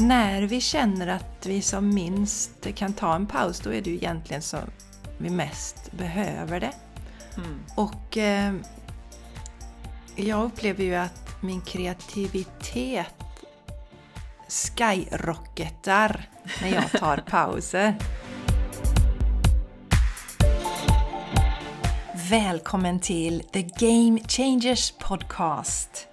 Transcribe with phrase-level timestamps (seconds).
[0.00, 3.96] när vi känner att vi som minst kan ta en paus, då är det ju
[3.96, 4.60] egentligen som
[5.18, 6.72] vi mest behöver det.
[7.36, 7.60] Mm.
[7.74, 8.54] Och eh,
[10.16, 13.14] jag upplever ju att min kreativitet
[14.48, 16.28] skyrocketar
[16.62, 17.94] när jag tar pauser.
[22.30, 26.09] Välkommen till The Game Changers Podcast.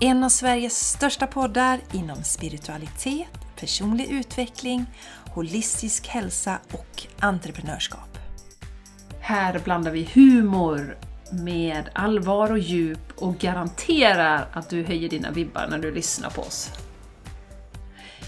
[0.00, 4.86] En av Sveriges största poddar inom spiritualitet, personlig utveckling,
[5.30, 8.18] holistisk hälsa och entreprenörskap.
[9.20, 10.98] Här blandar vi humor
[11.32, 16.42] med allvar och djup och garanterar att du höjer dina vibbar när du lyssnar på
[16.42, 16.70] oss.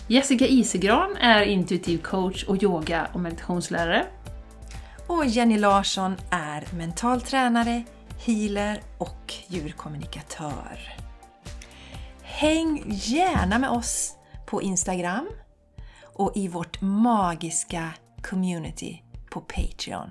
[0.08, 4.06] Jessica Isegran är intuitiv coach och yoga och meditationslärare.
[5.06, 7.82] Och Jenny Larsson är mental tränare,
[8.26, 11.05] healer och djurkommunikatör.
[12.38, 15.28] Häng gärna med oss på Instagram
[16.04, 20.08] och i vårt magiska community på Patreon.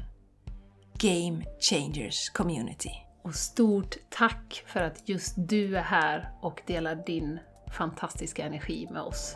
[0.94, 2.90] Game Changers Community.
[3.24, 7.40] Och stort tack för att just du är här och delar din
[7.78, 9.36] fantastiska energi med oss.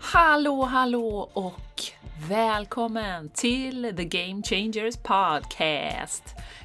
[0.00, 1.82] Hallå, hallå och
[2.20, 6.22] välkommen till The Game Changers Podcast!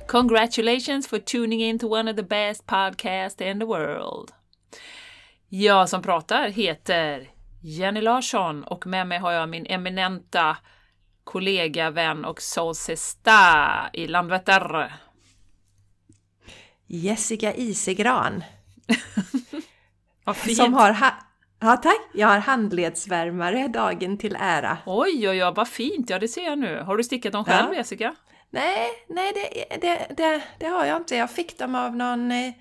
[0.07, 4.31] Congratulations for tuning in to one of the best podcasts in the world!
[5.49, 7.29] Jag som pratar heter
[7.61, 10.57] Jenny Larsson och med mig har jag min eminenta
[11.23, 13.39] kollega, vän och solsesta
[13.93, 14.93] i Landvetter.
[16.87, 18.43] Jessica Isegran.
[20.55, 21.17] Som har ha-
[21.61, 22.01] ja, tack.
[22.13, 24.77] Jag har handledsvärmare dagen till ära.
[24.85, 26.09] Oj, oj, oj, vad fint!
[26.09, 26.79] Ja, det ser jag nu.
[26.79, 27.75] Har du stickat dem själv, Ja.
[27.77, 28.15] Jessica?
[28.49, 31.15] Nej, nej det, det, det, det har jag inte.
[31.15, 32.53] Jag fick dem av någon, eh,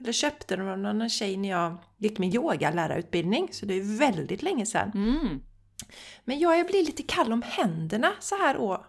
[0.00, 4.42] eller köpte dem av någon tjej när jag gick min yogalärarutbildning, så det är väldigt
[4.42, 4.90] länge sedan.
[4.94, 5.40] Mm.
[6.24, 8.84] Men jag jag blir lite kall om händerna så här å,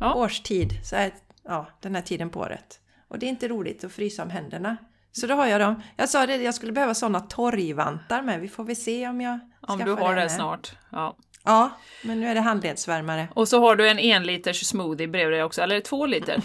[0.00, 0.14] Ja.
[0.14, 1.12] årstid, så här,
[1.44, 2.80] ja, den här tiden på året.
[3.08, 4.76] Och det är inte roligt att frysa om händerna.
[5.16, 5.82] Så då har jag dem.
[5.96, 8.40] Jag sa det, jag skulle behöva sådana torgvantar med.
[8.40, 10.32] Vi får väl se om jag Om du har det med.
[10.32, 10.72] snart.
[10.90, 11.16] Ja.
[11.44, 11.70] Ja,
[12.02, 13.28] men nu är det handledsvärmare.
[13.34, 16.40] Och så har du en enliters smoothie bredvid dig också, eller två liter?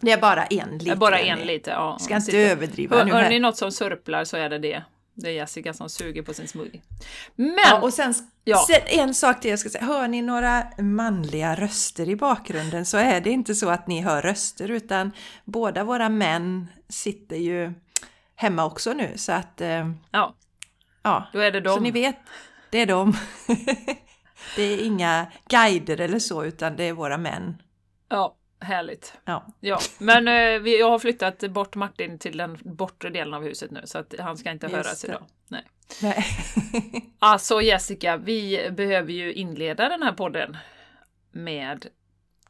[0.00, 0.96] Det är bara en liter.
[0.96, 1.98] bara en liter, ja.
[2.00, 4.82] Ska inte överdriva Hör, nu hör ni något som surplar så är det det.
[5.14, 6.80] Det är Jessica som suger på sin smoothie.
[7.36, 7.54] Men!
[7.64, 8.64] Ja, och sen, Ja.
[8.66, 9.84] sen en sak till jag ska säga.
[9.84, 14.22] Hör ni några manliga röster i bakgrunden så är det inte så att ni hör
[14.22, 15.12] röster utan
[15.44, 17.72] båda våra män sitter ju
[18.34, 20.34] hemma också nu så att eh, ja,
[21.02, 21.82] ja, då är det så dem.
[21.82, 22.16] ni vet,
[22.70, 23.16] det är de.
[24.56, 27.62] det är inga guider eller så utan det är våra män.
[28.08, 29.14] Ja, härligt.
[29.24, 29.46] Ja.
[29.60, 33.70] Ja, men eh, vi, jag har flyttat bort Martin till den bortre delen av huset
[33.70, 35.08] nu så att han ska inte Just höras det.
[35.08, 35.22] idag.
[35.48, 35.64] Nej.
[36.02, 36.24] Nej.
[37.22, 40.56] Alltså Jessica, vi behöver ju inleda den här podden
[41.30, 41.86] med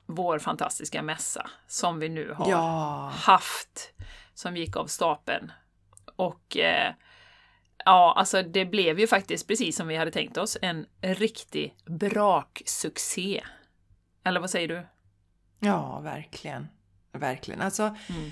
[0.07, 3.13] vår fantastiska mässa som vi nu har ja.
[3.15, 3.93] haft,
[4.35, 5.53] som gick av stapeln.
[6.17, 6.93] Och eh,
[7.85, 13.43] ja, alltså det blev ju faktiskt precis som vi hade tänkt oss, en riktig braksuccé.
[14.25, 14.87] Eller vad säger du?
[15.61, 16.69] Ja, verkligen.
[17.13, 17.61] Verkligen.
[17.61, 18.31] Alltså, Mm.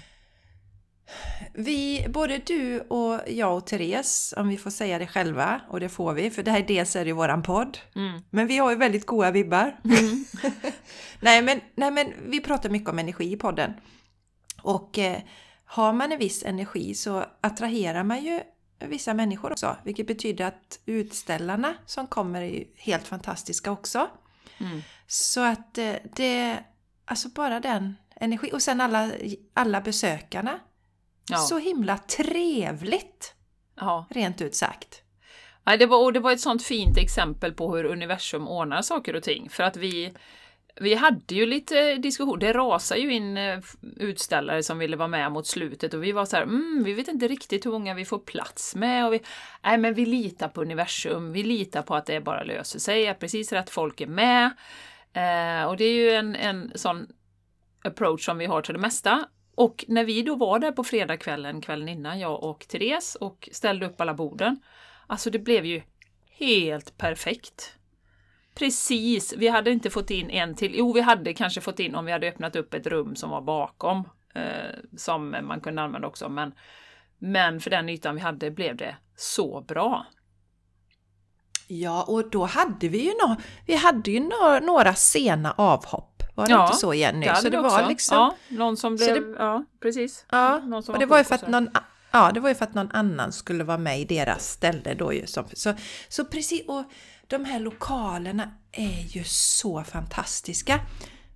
[1.55, 5.89] vi, både du och jag och Therese, om vi får säga det själva, och det
[5.89, 8.23] får vi, för det här dels är det ju våran podd, Mm.
[8.31, 9.81] men vi har ju väldigt goda vibbar.
[9.85, 10.25] Mm.
[11.21, 13.73] nej, men, nej, men vi pratar mycket om energi i podden.
[14.63, 15.19] Och eh,
[15.65, 18.41] har man en viss energi så attraherar man ju
[18.81, 24.09] vissa människor också, vilket betyder att utställarna som kommer är helt fantastiska också.
[24.61, 24.83] Mm.
[25.07, 26.59] Så att eh, det,
[27.09, 29.11] alltså bara den energi och sen alla,
[29.55, 30.61] alla besökarna.
[31.31, 31.39] Ja.
[31.39, 33.35] Så himla trevligt,
[33.77, 34.07] ja.
[34.11, 35.03] rent ut sagt.
[35.67, 39.17] Nej, det, var, och det var ett sånt fint exempel på hur universum ordnar saker
[39.17, 39.51] och ting.
[39.51, 40.13] För att vi,
[40.81, 42.39] vi hade ju lite diskussion.
[42.39, 43.59] Det rasade ju in eh,
[43.97, 47.09] utställare som ville vara med mot slutet och vi var så här, mm, vi vet
[47.09, 49.07] inte riktigt hur många vi får plats med.
[49.07, 49.21] Och vi,
[49.65, 51.33] nej, men vi litar på universum.
[51.33, 54.51] Vi litar på att det bara löser sig, att precis rätt folk är med.
[55.19, 57.07] Eh, och det är ju en, en sån
[57.85, 59.29] approach som vi har till det mesta.
[59.55, 63.87] Och när vi då var där på fredagskvällen, kvällen innan, jag och Therese, och ställde
[63.87, 64.61] upp alla borden,
[65.07, 65.83] alltså det blev ju
[66.31, 67.75] helt perfekt.
[68.55, 70.75] Precis, vi hade inte fått in en till.
[70.75, 73.41] Jo, vi hade kanske fått in om vi hade öppnat upp ett rum som var
[73.41, 76.55] bakom, eh, som man kunde använda också, men,
[77.19, 80.07] men för den ytan vi hade blev det så bra.
[81.71, 83.37] Ja, och då hade vi ju, nå
[83.67, 86.23] vi hade ju nå några sena avhopp.
[86.35, 87.27] Var det Ja, inte så Jenny?
[87.27, 88.17] Det så det var liksom...
[88.17, 89.35] Ja, någon som blev...
[89.39, 90.27] Ja, precis.
[90.31, 91.71] Ja, Någon som och det var ju sjuk för att någon,
[92.11, 95.13] ja, det var ju för att någon annan skulle vara med i deras ställe då
[95.13, 95.27] ju.
[95.27, 95.45] Så,
[96.09, 96.85] så precis, och
[97.27, 100.81] de här lokalerna är ju så fantastiska.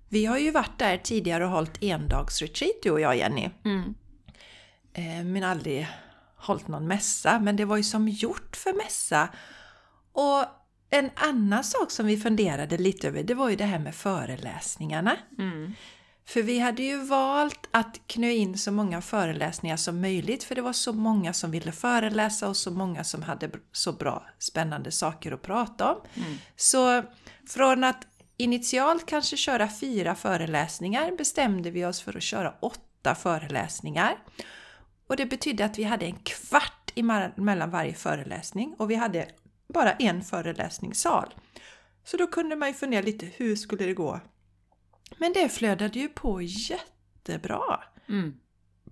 [0.09, 3.49] Vi har ju varit där tidigare och hållit endagsretreat du och jag Jenny.
[3.65, 3.93] Mm.
[4.93, 5.87] Eh, men aldrig
[6.35, 7.39] hållit någon mässa.
[7.39, 9.27] Men det var ju som gjort för mässa.
[10.13, 10.45] Och
[10.89, 15.17] en annan sak som vi funderade lite över, det var ju det här med föreläsningarna.
[15.39, 15.73] Mm.
[16.25, 20.61] För vi hade ju valt att knö in så många föreläsningar som möjligt för det
[20.61, 25.31] var så många som ville föreläsa och så många som hade så bra spännande saker
[25.31, 26.01] att prata om.
[26.15, 26.37] Mm.
[26.55, 27.03] Så
[27.47, 28.07] från att
[28.37, 34.17] initialt kanske köra fyra föreläsningar bestämde vi oss för att köra åtta föreläsningar.
[35.07, 36.91] Och det betydde att vi hade en kvart
[37.35, 39.27] mellan varje föreläsning och vi hade
[39.73, 41.33] bara en föreläsningssal.
[42.03, 44.19] Så då kunde man ju fundera lite, hur skulle det gå?
[45.17, 47.83] Men det flödade ju på jättebra.
[48.09, 48.33] Mm.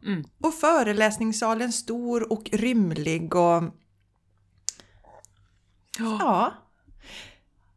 [0.03, 0.23] Mm.
[0.41, 3.63] Och föreläsningssalen stor och rymlig och
[5.99, 6.17] Ja.
[6.19, 6.53] ja.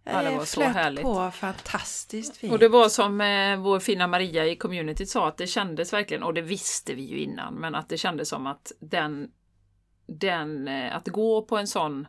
[0.06, 1.02] Ja, det eh, var så flöt härligt.
[1.02, 2.52] på fantastiskt fint.
[2.52, 6.22] Och det var som eh, vår fina Maria i communityt sa, att det kändes verkligen,
[6.22, 9.30] och det visste vi ju innan, men att det kändes som att den,
[10.06, 12.06] den eh, att gå på en sån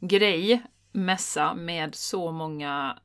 [0.00, 0.62] grej,
[0.92, 2.98] mässa med så många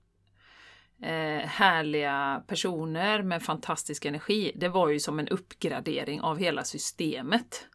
[1.02, 7.68] eh, härliga personer med fantastisk energi, det var ju som en uppgradering av hela systemet.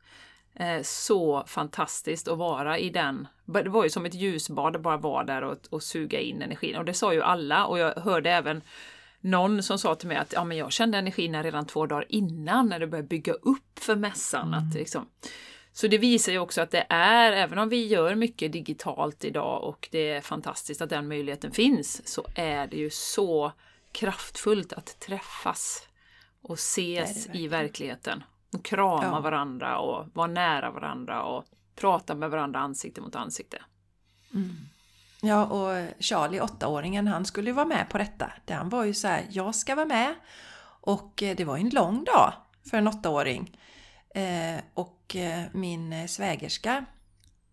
[0.54, 3.28] Eh, så fantastiskt att vara i den.
[3.44, 6.76] Det var ju som ett ljusbad att bara vara där och, och suga in energin.
[6.76, 8.62] Och det sa ju alla och jag hörde även
[9.20, 12.68] någon som sa till mig att ja, men jag kände energin redan två dagar innan
[12.68, 14.54] när det började bygga upp för mässan.
[14.54, 15.06] Att liksom,
[15.76, 19.64] så det visar ju också att det är, även om vi gör mycket digitalt idag
[19.64, 23.52] och det är fantastiskt att den möjligheten finns, så är det ju så
[23.92, 25.88] kraftfullt att träffas
[26.42, 28.24] och ses i verkligen.
[28.56, 29.20] Och krama Ja.
[29.20, 31.44] varandra och vara nära varandra och
[31.74, 33.62] prata med varandra ansikte mot ansikte.
[35.22, 38.32] Ja, och Charlie, åttaåringen, han skulle ju vara med på detta.
[38.44, 40.14] Det Han var ju så här, jag ska vara med.
[40.80, 42.32] Och eh, det var ju en lång dag
[42.70, 43.58] för en åttaåring.
[44.16, 46.84] Eh, och eh, min eh, svägerska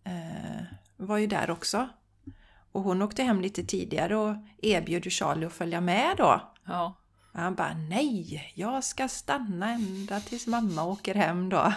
[0.04, 0.62] eh,
[0.96, 1.88] var ju där också.
[2.72, 6.52] Och hon åkte hem lite tidigare och erbjöd Charlie att följa med då.
[6.66, 6.94] Ja,
[7.32, 11.72] han bara nej, jag ska stanna ända tills mamma åker hem då.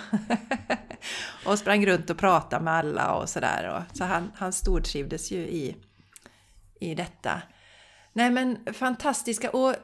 [1.46, 3.84] och sprang runt och pratade med alla och sådär.
[3.94, 5.76] Så han, han stortrivdes ju i,
[6.80, 7.42] i detta.
[8.14, 9.76] Nej men fantastiska och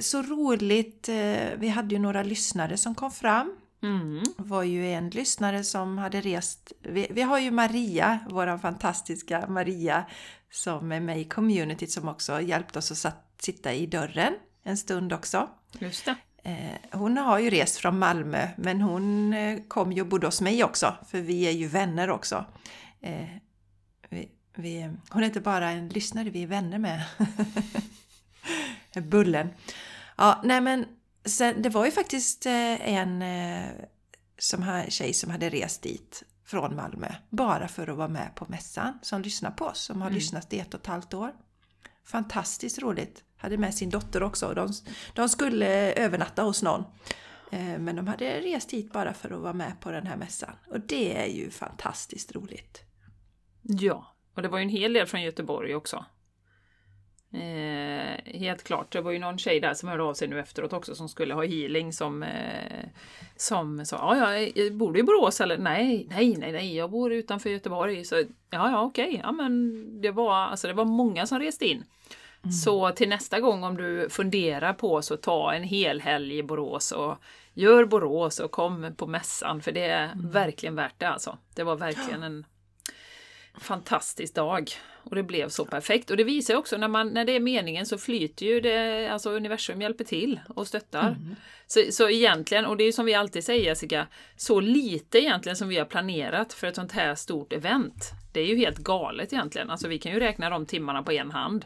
[0.00, 1.08] så roligt.
[1.08, 3.56] eh, Vi hade ju några lyssnare som kom fram.
[3.82, 4.22] Mm.
[4.36, 6.72] Var ju en lyssnare som hade rest.
[6.82, 10.04] Vi, vi har ju Maria, vår fantastiska Maria,
[10.50, 14.76] som är med i communityt som också hjälpt oss att satt, sitta i dörren en
[14.76, 15.48] stund också.
[15.78, 16.16] just det.
[16.42, 20.40] Eh, hon har ju rest från Malmö men hon eh, kom ju och bodde hos
[20.40, 22.44] mig också för vi är ju vänner också.
[23.00, 23.28] Eh,
[24.08, 27.04] vi, vi, hon är inte bara en lyssnare, vi är vänner med.
[29.10, 29.48] Bullen.
[30.16, 30.86] Ja, nej men
[31.24, 33.68] sen, det var ju faktiskt eh, en eh,
[34.38, 38.46] som ha, tjej som hade rest dit från Malmö bara för att vara med på
[38.48, 40.14] mässan som lyssnar på oss, som har Mm.
[40.18, 41.32] lyssnat i ett och ett halvt år.
[42.04, 43.24] Fantastiskt roligt.
[43.36, 44.54] Hade med sin dotter också.
[44.54, 44.72] De,
[45.14, 46.84] de skulle övernatta hos någon.
[47.52, 50.54] Eh, Men de hade rest hit bara för att vara med på den här mässan.
[50.66, 52.82] Och det är ju fantastiskt roligt.
[53.62, 56.04] Ja, och det var ju en hel del från Göteborg också.
[57.32, 58.92] Eh, helt klart.
[58.92, 61.34] Det var ju någon tjej där som hörde av sig nu efteråt också som skulle
[61.34, 62.88] ha healing som, eh,
[63.36, 67.12] som sa ja, jag bor du i Borås eller nej, nej, nej, nej, jag bor
[67.12, 68.04] utanför Göteborg.
[68.04, 68.16] Så
[68.50, 71.84] ja, ja, okej, ja, men det var, alltså, det var många som reste in.
[72.64, 76.92] Så till nästa gång om du funderar på så ta en hel helg i Borås
[76.92, 77.16] och
[77.54, 81.38] gör Borås och kom på mässan för det är verkligen värt det alltså.
[81.54, 82.44] Det var verkligen en
[83.58, 84.70] fantastisk dag.
[85.02, 86.10] Och det blev så perfekt.
[86.10, 89.30] Och det visar också när, man, när det är meningen så flyter ju det, alltså
[89.30, 91.16] universum hjälper till och stöttar.
[91.66, 95.68] Så, så egentligen, och det är som vi alltid säger Jessica, så lite egentligen som
[95.68, 98.10] vi har planerat för ett sånt här stort event.
[98.32, 99.70] Det är ju helt galet egentligen.
[99.70, 101.64] Alltså vi kan ju räkna de timmarna på en hand.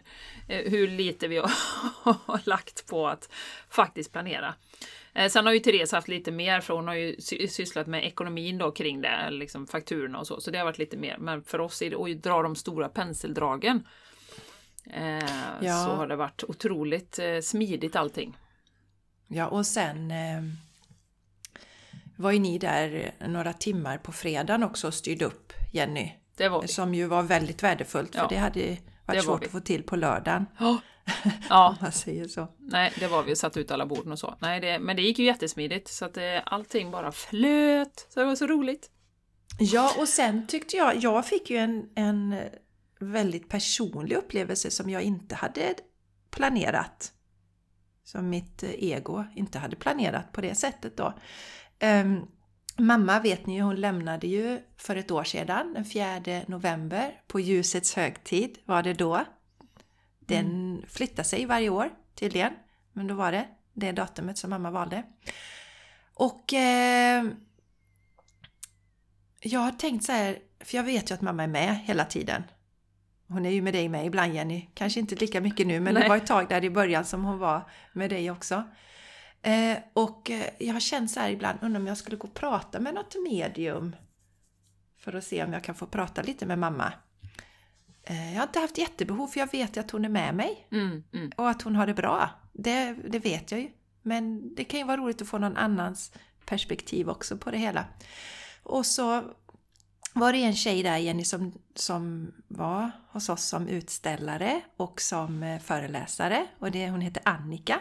[0.48, 3.28] Eh, hur lite vi har lagt på att
[3.70, 4.54] faktiskt planera.
[5.14, 8.04] Eh, Sen har ju Therese haft lite mer för hon har ju sy- sysslat med
[8.06, 10.40] ekonomin då kring det, liksom fakturorna och så.
[10.40, 11.16] Så det har varit lite mer.
[11.18, 13.87] Men för oss är det att dra de stora penseldragen.
[14.90, 15.18] Eh,
[15.61, 15.85] Ja.
[15.87, 18.37] Så har det varit otroligt eh, smidigt allting.
[19.28, 20.42] Ja, och sen eh,
[22.16, 26.12] var ju ni där några timmar på fredagen också och styrde upp Jenny.
[26.66, 29.47] Som ju var väldigt värdefullt för Ja, det hade varit det var svårt vi.
[29.47, 30.47] att få till på lördagen.
[30.59, 30.78] Ja,
[31.49, 32.49] Ja, Om man säger så.
[32.58, 34.34] nej, det var vi och satt ut alla borden och så.
[34.40, 38.06] Nej, det, men det gick ju jättesmidigt så att det, allting bara flöt.
[38.08, 38.90] Så det var så roligt.
[39.58, 42.37] Ja, och sen tyckte jag, jag fick ju en, en
[43.00, 45.75] väldigt personlig upplevelse som jag inte hade
[46.30, 47.12] planerat.
[48.04, 51.14] Som mitt ego inte hade planerat på det sättet då.
[51.78, 52.20] Ehm,
[52.78, 57.40] mamma vet ni ju, hon lämnade ju för ett år sedan, den 4 november, på
[57.40, 59.25] ljusets högtid var det då.
[60.26, 62.52] Den flyttar sig varje år tydligen,
[62.92, 65.02] men då var det det datumet som mamma valde.
[66.14, 67.24] Och eh,
[69.40, 72.42] jag har tänkt så här, för jag vet ju att mamma är med hela tiden.
[73.28, 76.02] Hon är ju med dig med ibland Jenny, kanske inte lika mycket nu men Nej.
[76.02, 78.64] det var ett tag där i början som hon var med dig också.
[79.42, 82.34] Eh, och eh, jag har känt så här ibland, undrar om jag skulle gå och
[82.34, 83.96] prata med något medium
[84.98, 86.92] för att se om jag kan få prata lite med mamma.
[88.06, 90.66] Eh, jag har inte haft jättebehov för jag vet ju att hon är med mig
[90.73, 91.32] Mm, mm.
[91.37, 92.30] och att hon har det bra.
[92.52, 93.70] Det, det vet jag ju.
[94.02, 96.12] Men det kan ju vara roligt att få någon annans
[96.46, 97.84] perspektiv också på det hela.
[98.62, 99.23] Och så
[100.12, 105.42] var det en tjej där Jenny som, som var hos oss som utställare och som
[105.42, 107.80] eh, föreläsare och det, hon heter Annika.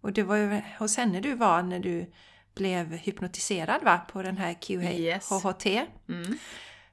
[0.00, 2.12] Och det var ju hos henne du var när du
[2.54, 3.98] blev hypnotiserad va?
[4.12, 5.28] På den här Yes.
[5.28, 5.66] QHT.
[6.08, 6.38] Mm.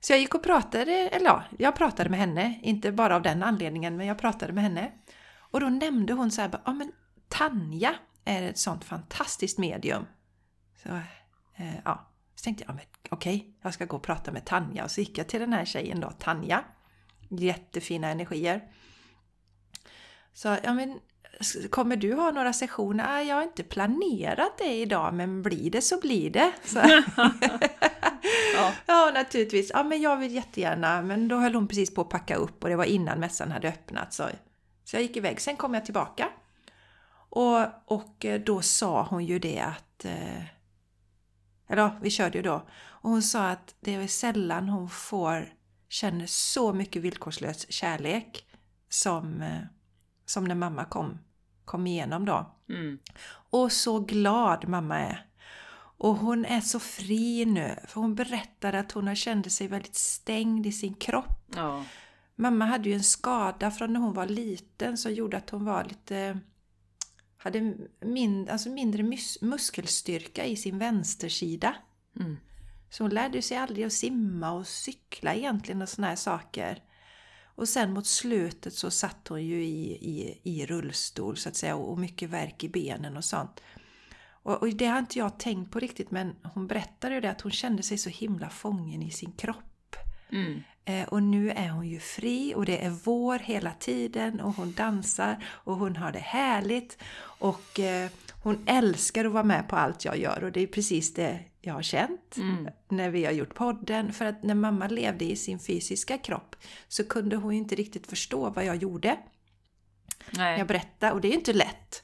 [0.03, 3.43] Så jag gick och pratade, eller ja, jag pratade med henne, inte bara av den
[3.43, 4.91] anledningen, men jag pratade med henne.
[5.38, 6.91] Och då nämnde hon så här, ja men
[7.27, 10.05] Tanja är ett sånt fantastiskt medium.
[10.84, 10.89] Så,
[11.55, 12.10] eh, ja.
[12.36, 14.84] så tänkte jag, ja, men okej, jag ska gå och prata med Tanja.
[14.84, 16.63] Och så gick jag till den här tjejen då, Tanja.
[17.29, 18.62] Jättefina energier.
[20.34, 21.00] Så, ja men
[21.70, 23.22] kommer du ha några sessioner?
[23.22, 26.53] Jag har inte planerat det idag, men blir det så blir det.
[26.63, 26.79] Så.
[28.55, 28.73] Ja.
[28.85, 29.71] Ja, naturligtvis.
[29.73, 31.01] Ja, men jag vill jättegärna.
[31.01, 33.67] Men då höll hon precis på att packa upp och det var innan mässan hade
[33.69, 34.13] öppnat.
[34.13, 34.29] Så,
[34.83, 35.41] så jag gick iväg.
[35.41, 36.29] Sen kom jag tillbaka.
[37.29, 40.05] Och, och eh, då sa hon ju det att...
[40.05, 40.41] eh,
[41.69, 42.67] Eller ja, vi körde ju då.
[42.83, 45.53] Och hon sa att det är sällan hon får
[45.89, 48.45] känner så mycket villkorslös kärlek
[48.89, 49.59] som, eh,
[50.25, 51.19] som när mamma kom,
[51.65, 52.55] kom igenom då.
[52.69, 52.99] Mm.
[53.49, 55.25] Och så glad mamma är.
[56.01, 57.75] Och hon är så fri nu.
[57.88, 61.55] För hon berättade att hon kände sig väldigt stängd i sin kropp.
[61.55, 61.86] Ja.
[62.36, 65.84] Mamma hade ju en skada från när hon var liten som gjorde att hon var
[65.84, 66.39] lite...
[67.38, 71.75] Hade min, alltså mindre mus, muskelstyrka i sin vänstersida.
[72.20, 72.38] Mm.
[72.89, 76.84] Så hon lärde sig aldrig att simma och cykla egentligen och såna här saker.
[77.55, 81.75] Och sen mot slutet så satt hon ju i, i, i rullstol så att säga
[81.75, 83.62] och mycket värk i benen och sånt.
[84.43, 87.41] Och, och det har inte jag tänkt på riktigt men hon berättade ju det att
[87.41, 89.95] hon kände sig så himla fången i sin kropp.
[90.31, 90.63] Mm.
[90.86, 94.71] Eh, och nu är hon ju fri och det är vår hela tiden och hon
[94.74, 96.98] dansar och hon har det härligt.
[97.24, 98.10] Och eh,
[98.43, 101.74] hon älskar att vara med på allt jag gör och det är precis det jag
[101.74, 102.67] har känt Mm.
[102.89, 104.13] när vi har gjort podden.
[104.13, 106.55] För att när mamma levde i sin fysiska kropp
[106.88, 109.17] så kunde hon ju inte riktigt förstå vad jag gjorde.
[110.31, 110.57] Nej.
[110.57, 112.03] Jag berättade och det är ju inte lätt.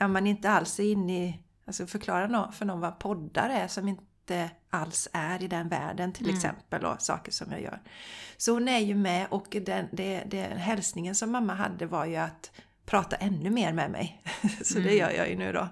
[0.00, 3.88] Om man inte alls är inne i, alltså förklara för någon vad poddar är som
[3.88, 6.36] inte alls är i den världen till Mm.
[6.36, 7.80] exempel och saker som jag gör.
[8.36, 12.16] Så hon är ju med och den, det, det, hälsningen som mamma hade var ju
[12.16, 12.50] att
[12.86, 14.22] prata ännu mer med mig.
[14.62, 14.96] Så det Mm.
[14.98, 15.68] gör jag ju nu då.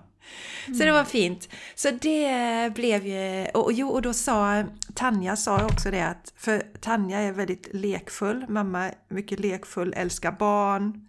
[0.67, 1.49] Så det var fint.
[1.75, 3.47] Så det blev ju...
[3.55, 6.33] Och, och, jo, och då sa Tanja sa också det att...
[6.37, 8.47] För Tanja är väldigt lekfull.
[8.49, 11.09] Mamma är mycket lekfull, älskar barn.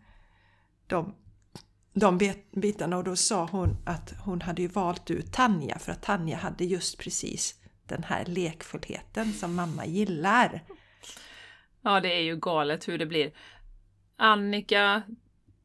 [0.88, 1.16] De,
[1.94, 2.98] de bitarna.
[2.98, 6.66] Och då sa hon att hon hade ju valt ut Tanja för att Tanja hade
[6.66, 7.56] just precis
[7.88, 10.64] den här lekfullheten som mamma gillar.
[11.82, 13.34] Ja, det är ju galet hur det blir.
[14.18, 15.02] Annika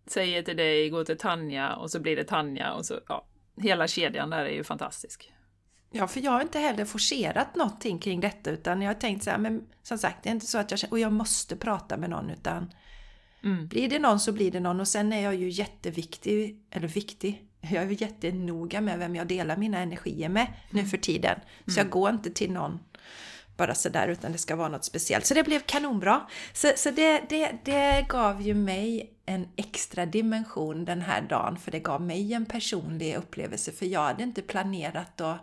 [0.06, 3.25] säger till dig, gå till Tanja och så blir det Tanja och så, ja.
[3.56, 5.32] Hela kedjan där är ju fantastisk.
[5.90, 9.30] Ja, för jag har inte heller forcerat någonting kring detta utan jag har tänkt så
[9.30, 11.97] här, men som sagt, det är inte så att jag känner, och jag måste prata
[11.97, 12.73] med någon utan
[13.45, 13.66] Mm.
[13.68, 17.45] blir det någon så blir det någon och sen är jag ju jätteviktig, eller viktig,
[17.61, 21.40] jag är ju jättenoga med vem jag delar mina energier med nu för tiden.
[21.66, 22.78] Så jag går inte till någon
[23.57, 25.26] bara sådär utan det ska vara något speciellt.
[25.26, 26.21] Så det blev kanonbra.
[26.52, 31.71] Så, så det, det, det gav ju mig en extra dimension den här dagen för
[31.71, 35.40] det gav mig en personlig upplevelse för jag hade inte planerat att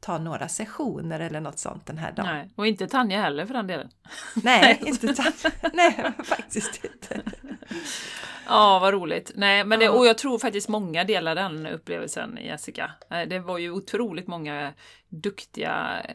[0.00, 2.26] ta några sessioner eller något sånt den här dagen.
[2.26, 2.50] Nej.
[2.56, 3.90] Och inte Tanja heller för den delen.
[4.34, 5.24] Nej, inte ta,
[5.72, 7.22] nej faktiskt inte.
[8.50, 9.32] Ja, vad roligt.
[9.34, 12.90] Nej, men det, och jag tror faktiskt många delar den upplevelsen, Jessica.
[13.10, 14.72] Eh, Det var ju otroligt många
[15.08, 16.06] duktiga,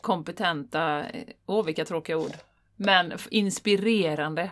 [0.00, 2.32] kompetenta, eh, åh vilka tråkiga ord,
[2.76, 4.50] men inspirerande,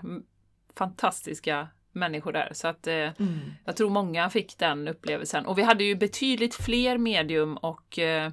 [0.76, 2.48] fantastiska människor där.
[2.52, 3.40] Så att eh, Mm.
[3.64, 5.46] jag tror många fick den upplevelsen.
[5.46, 8.30] Och vi hade ju betydligt fler medium och eh,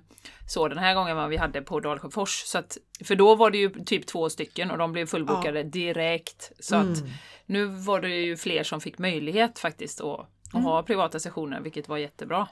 [0.47, 2.43] så den här gången vad vi hade på Dalsjöfors.
[2.45, 6.51] Så att, för då var det ju typ två stycken och de blev fullbokade direkt.
[6.59, 7.09] Så att Mm.
[7.45, 10.65] nu var det ju fler som fick möjlighet faktiskt att, att Mm.
[10.65, 12.47] ha privata sessioner, vilket var jättebra.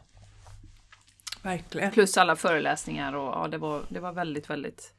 [1.42, 1.92] Verkligen.
[1.92, 4.94] Plus alla föreläsningar och ja, det var, det var väldigt, väldigt,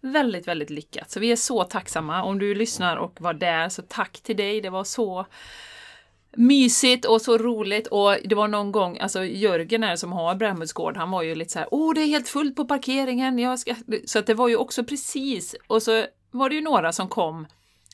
[0.00, 1.10] väldigt, väldigt lyckat.
[1.10, 2.22] Så vi är så tacksamma.
[2.22, 4.60] Om du lyssnar och var där, så tack till dig.
[4.60, 5.26] Det var så
[6.36, 7.86] mysigt och så roligt.
[7.86, 11.52] Och det var någon gång, alltså Jörgen här som har Brämhultsgård, han var ju lite
[11.52, 13.38] så här, åh det är helt fullt på parkeringen.
[13.38, 13.74] Jag ska...
[14.06, 17.46] Så att det var ju också precis, och så var det ju några som kom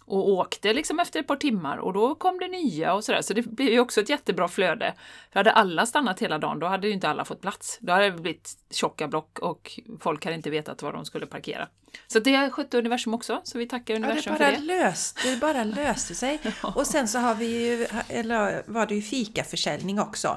[0.08, 3.22] och åkte liksom efter ett par timmar och då kom det nya och sådär.
[3.22, 4.94] Så det blev ju också ett jättebra flöde.
[5.32, 7.78] För hade alla stannat hela dagen, då hade ju inte alla fått plats.
[7.80, 11.68] Då hade det blivit tjocka block och folk hade inte vetat var de skulle parkera.
[12.06, 14.58] Så det skötte universum också, så vi tackar Ja, det universum bara, för det.
[14.58, 16.38] löst, det bara löste sig.
[16.74, 20.36] Och sen så har vi ju, eller var det ju fikaförsäljning också.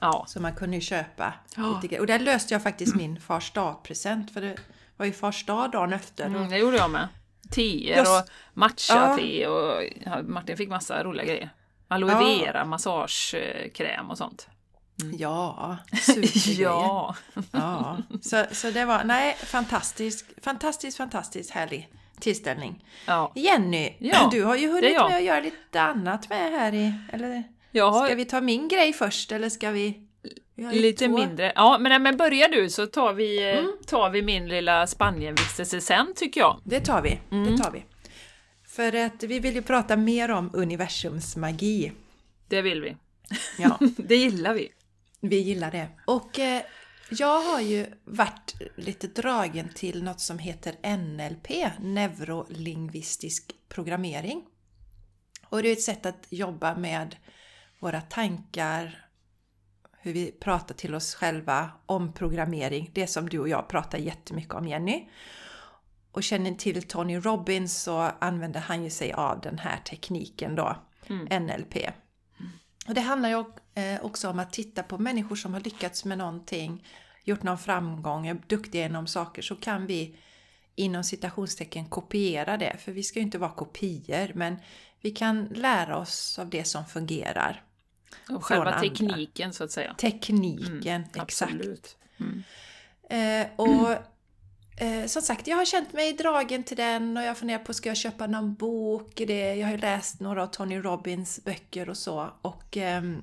[0.00, 1.80] Ja, Så man kunde ju köpa Ja.
[1.82, 2.00] lite.
[2.00, 4.30] Och där löste jag faktiskt min fars dag-present.
[4.30, 4.56] För det
[4.96, 6.24] var ju fars dag dagen efter.
[6.26, 7.08] mm, det gjorde jag med.
[7.52, 9.48] Teer och matcha-te Ja.
[9.50, 11.50] och ja, Martin fick massa roliga grejer.
[11.88, 12.18] Aloe Ja.
[12.18, 14.48] vera, massagekräm och sånt.
[15.18, 16.62] ja, supergrejer.
[16.62, 17.14] Ja,
[17.52, 17.96] ja.
[18.22, 21.88] Så, så det var, nej, fantastisk, fantastiskt, fantastiskt härlig
[22.20, 22.84] tillställning.
[23.06, 23.32] ja.
[23.34, 27.42] Jenny, Ja, du har ju hunnit med att göra lite annat med här i, eller
[28.06, 30.08] ska vi ta min grej först eller ska vi?
[30.56, 31.14] Lite två.
[31.18, 31.52] mindre.
[31.54, 33.72] Ja, men, men börjar du så tar vi, eh, Mm.
[33.86, 36.60] tar vi min lilla Spanienvistelse sen tycker jag.
[36.64, 37.50] Det tar vi, Mm.
[37.56, 37.84] det tar vi.
[38.68, 41.92] För att vi vill ju prata mer om universums magi.
[42.48, 42.96] Det vill vi.
[43.58, 44.68] Ja, Det gillar vi.
[45.20, 45.88] vi gillar det.
[46.06, 46.62] Och eh,
[47.10, 54.44] jag har ju varit lite dragen till något som heter NLP, neurolingvistisk programmering.
[55.48, 57.16] Och det är ett sätt att jobba med
[57.78, 59.04] våra tankar,
[60.02, 62.90] hur vi pratar till oss själva om programmering.
[62.92, 65.08] Det som du och jag pratar jättemycket om Jenny.
[66.12, 70.76] Och känner till Tony Robbins så använder han ju sig av den här tekniken då,
[71.06, 71.44] Mm.
[71.46, 71.76] NLP.
[72.88, 76.18] Och det handlar ju eh, också om att titta på människor som har lyckats med
[76.18, 76.86] någonting,
[77.24, 80.16] gjort någon framgång, är duktiga inom saker, så kan vi
[80.74, 82.76] inom citationstecken kopiera det.
[82.78, 84.56] För vi ska ju inte vara kopior, men
[85.00, 87.62] vi kan lära oss av det som fungerar.
[88.28, 88.80] Och själva andra.
[88.80, 89.94] tekniken så att säga.
[89.94, 91.52] Tekniken, exakt.
[91.52, 91.96] Absolut.
[92.20, 92.42] Mm.
[93.10, 93.90] Eh, och
[94.82, 97.88] eh, som sagt, jag har känt mig dragen till den och jag funderar på, ska
[97.88, 99.54] jag köpa någon bok det?
[99.54, 103.22] Jag har ju läst några av Tony Robbins böcker och så och ehm,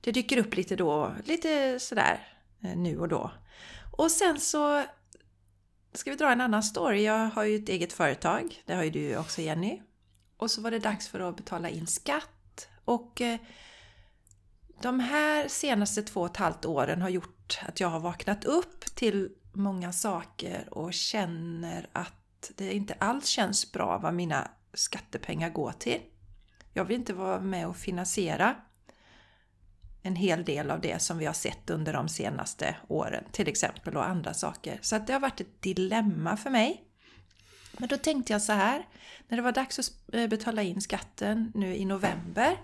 [0.00, 2.28] det dyker upp lite då, lite sådär
[2.62, 3.30] eh, nu och då.
[3.96, 4.84] Och sen så
[5.92, 7.04] ska vi dra en annan story.
[7.04, 9.80] Jag har ju ett eget företag, det har ju du också Jenny.
[10.36, 12.33] Och så var det dags för att betala in skatt
[12.84, 13.40] och eh,
[14.82, 18.80] de här senaste två och ett halvt åren har gjort att jag har vaknat upp
[18.80, 25.72] till många saker och känner att det inte alls känns bra vad mina skattepengar går
[25.72, 26.00] till.
[26.72, 28.56] Jag vill inte vara med och finansiera
[30.02, 33.96] en hel del av det som vi har sett under de senaste åren till exempel
[33.96, 34.78] och andra saker.
[34.82, 36.84] Så att det har varit ett dilemma för mig.
[37.78, 38.88] Men då tänkte jag så här,
[39.28, 42.58] när det var dags att eh, betala in skatten nu i november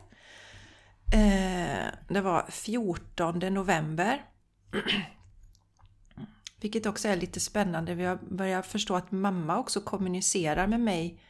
[1.12, 4.25] Eh, det var 14 november.
[6.61, 7.94] Vilket också är lite spännande.
[7.94, 11.20] Vi har börjat förstå att mamma också kommunicerar med mig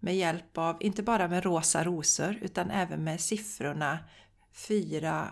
[0.00, 3.98] med hjälp av, inte bara med rosa rosor, utan även med siffrorna
[4.52, 5.28] 4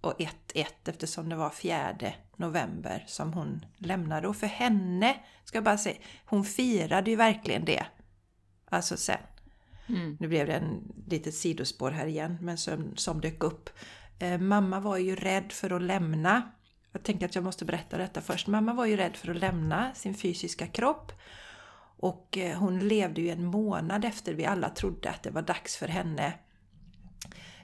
[0.00, 1.96] och 1, 1 eftersom det var 4
[2.36, 4.28] november som hon lämnade.
[4.28, 5.96] Och för henne, ska jag bara säga,
[6.26, 7.86] hon firade ju verkligen det.
[8.70, 9.18] Alltså sen.
[9.88, 10.16] Mm.
[10.20, 13.70] Nu blev det en litet sidospår här igen, men som, som dök upp.
[14.18, 16.42] Eh, mamma var ju rädd för att lämna.
[16.92, 18.46] Jag tänkte att jag måste berätta detta först.
[18.46, 21.12] Mamma var ju rädd för att lämna sin fysiska kropp.
[21.98, 25.76] Och eh, hon levde ju en månad efter vi alla trodde att det var dags
[25.76, 26.32] för henne.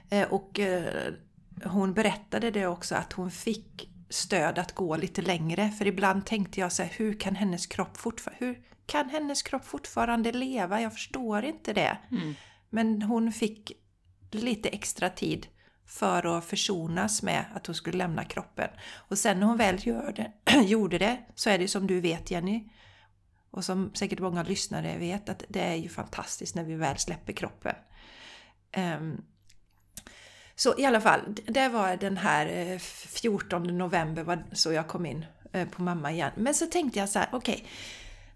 [0.09, 1.13] Eh, och eh,
[1.63, 5.69] hon berättade det också att hon fick stöd att gå lite längre.
[5.69, 8.45] För ibland tänkte jag så här, hur kan hennes kropp fortfarande...
[8.45, 10.81] Hur kan hennes kropp fortfarande leva?
[10.81, 11.97] Jag förstår inte det.
[12.11, 12.35] Mm.
[12.69, 13.71] Men hon fick
[14.31, 15.47] lite extra tid
[15.85, 18.69] för att försonas med att hon skulle lämna kroppen.
[18.93, 22.31] Och sen när hon väl gör det, gjorde det så är det som du vet
[22.31, 22.69] Jenny,
[23.51, 27.33] och som säkert många lyssnare vet, att det är ju fantastiskt när vi väl släpper
[27.33, 27.75] kroppen.
[28.71, 29.23] Ehm,
[30.55, 35.05] så i alla fall, det var den här eh, 14 november var så jag kom
[35.05, 36.31] in eh, på mamma igen.
[36.35, 37.67] Men så tänkte jag så här, okej,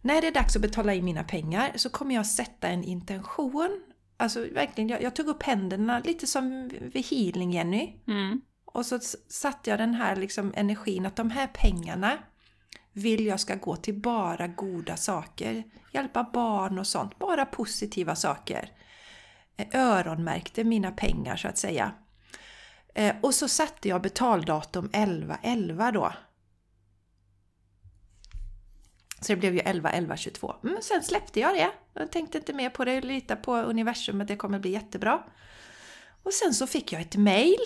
[0.07, 3.81] när det är dags att betala in mina pengar så kommer jag sätta en intention
[4.17, 7.93] alltså verkligen, jag, jag tog upp händerna lite som vid healing Jenny.
[8.07, 8.41] Mm.
[8.65, 12.17] Och så satte jag den här liksom energin att de här pengarna
[12.93, 15.63] vill jag ska gå till bara goda saker.
[15.93, 18.71] Hjälpa barn och sånt, bara positiva saker.
[19.57, 21.91] Eh, öronmärkte mina pengar så att säga.
[22.95, 26.13] Eh, och så satte jag betaldatum 11.11 då.
[29.21, 30.55] Så det blev ju 11, 11, 22.
[30.61, 31.71] Men sen släppte jag det.
[31.93, 35.23] Jag tänkte inte mer på det, lita på universum att det kommer bli jättebra.
[36.23, 37.59] Och sen så fick jag ett mail.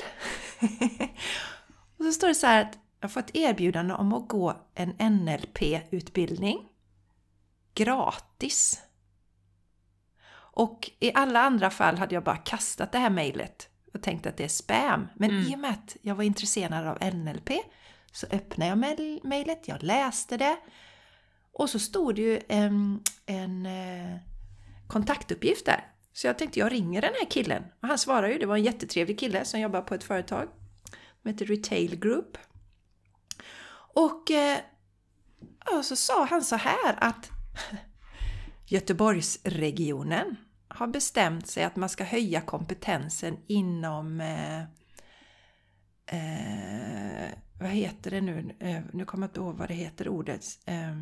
[1.98, 6.68] och så står det så här att jag fått erbjudande om att gå en NLP-utbildning.
[7.74, 8.82] Gratis.
[10.54, 14.38] Och i alla andra fall hade jag bara kastat det här mejlet och tänkt att
[14.38, 15.08] det är spam.
[15.16, 15.48] Men mm.
[15.48, 17.50] i och med att jag var intresserad av NLP
[18.12, 18.78] så öppnade jag
[19.24, 20.58] mejlet, jag läste det
[21.54, 23.68] och så stod det ju en, en
[24.88, 25.92] kontaktuppgift där.
[26.14, 27.64] Så jag tänkte jag ringer den här killen.
[27.82, 30.48] Och han svarar ju, det var en jättetrevlig kille som jobbar på ett företag.
[31.22, 32.38] som heter Retail Group.
[33.94, 34.60] Och, eh,
[35.76, 37.30] och så sa han så här att
[38.68, 40.36] Göteborgsregionen
[40.68, 44.62] har bestämt sig att man ska höja kompetensen inom eh,
[46.06, 48.56] eh, vad heter det nu?
[48.60, 50.46] Eh, nu kommer jag inte ihåg vad det heter ordet.
[50.66, 50.96] Eh,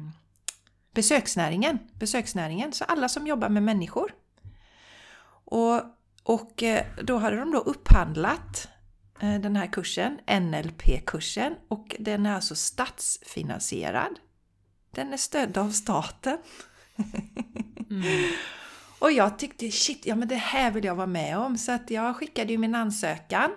[0.93, 1.80] besöksnäringen.
[1.99, 4.12] Besöksnäringen, så alla som jobbar med människor.
[5.45, 5.82] Och,
[6.23, 8.67] och eh, då hade de då upphandlat
[9.19, 14.19] eh, den här kursen, NLP-kursen, och den är alltså statsfinansierad.
[14.91, 16.38] Den är stödd av staten.
[17.89, 18.32] Mm.
[18.99, 21.91] och jag tyckte shit, ja men det här vill jag vara med om så att
[21.91, 23.52] jag skickade ju min ansökan.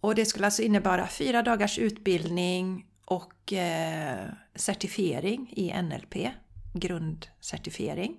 [0.00, 6.30] Och det skulle alltså innebära fyra dagars utbildning och eh, certifiering i NLP,
[6.74, 8.16] grundcertifiering.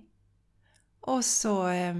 [1.00, 1.94] Och så, eh,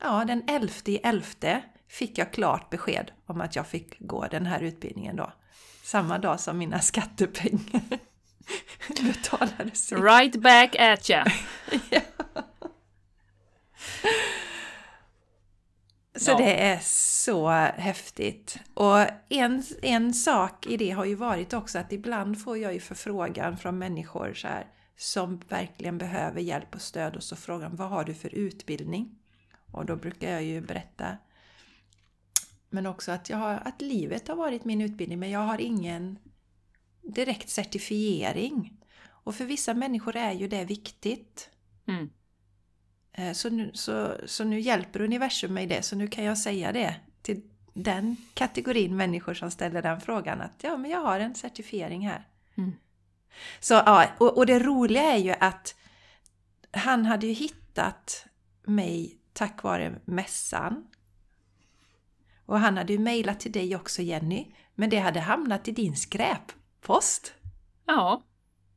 [0.00, 4.46] ja den 11 i 11 fick jag klart besked om att jag fick gå den
[4.46, 5.32] här utbildningen då.
[5.82, 7.98] Samma dag som mina skattepengar
[9.02, 9.92] betalades.
[9.92, 11.24] Right back at ya!
[11.90, 12.00] ja.
[16.16, 16.36] Så ja.
[16.36, 18.58] det är så häftigt.
[18.74, 18.98] Och
[19.28, 23.56] en, en sak i det har ju varit också att ibland får jag ju förfrågan
[23.56, 28.04] från människor så här, som verkligen behöver hjälp och stöd och så frågan vad har
[28.04, 29.18] du för utbildning?
[29.72, 31.18] Och då brukar jag ju berätta
[32.74, 36.18] men också att, jag har, att livet har varit min utbildning men jag har ingen
[37.02, 38.80] direkt certifiering.
[39.06, 41.50] Och för vissa människor är ju det viktigt.
[41.86, 42.10] Mm.
[43.14, 46.72] Eh, så nu, så, så nu hjälper universum mig det, så nu kan jag säga
[46.72, 51.34] det till den kategorin människor som ställer den frågan att ja, men jag har en
[51.34, 52.28] certifiering här.
[52.54, 52.72] Mm.
[53.60, 55.74] Så ja, och, och det roliga är ju att
[56.70, 58.26] han hade ju hittat
[58.62, 60.86] mig tack vare mässan.
[62.46, 65.96] Och han hade ju mejlat till dig också Jenny, men det hade hamnat i din
[65.96, 67.34] skräppost.
[67.86, 68.22] Ja,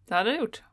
[0.05, 0.63] det hade det gjort.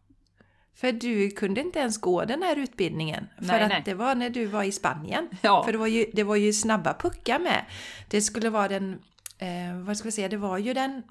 [0.74, 3.28] För du kunde inte ens gå den här utbildningen.
[3.36, 3.82] För nej, att nej.
[3.84, 5.28] det var när du var i Spanien.
[5.42, 5.64] Ja.
[5.64, 7.64] För det var, ju, det var ju snabba puckar med.
[8.10, 9.02] Det skulle vara den...
[9.38, 10.28] Eh, vad ska vi säga?
[10.28, 11.02] Det var ju den...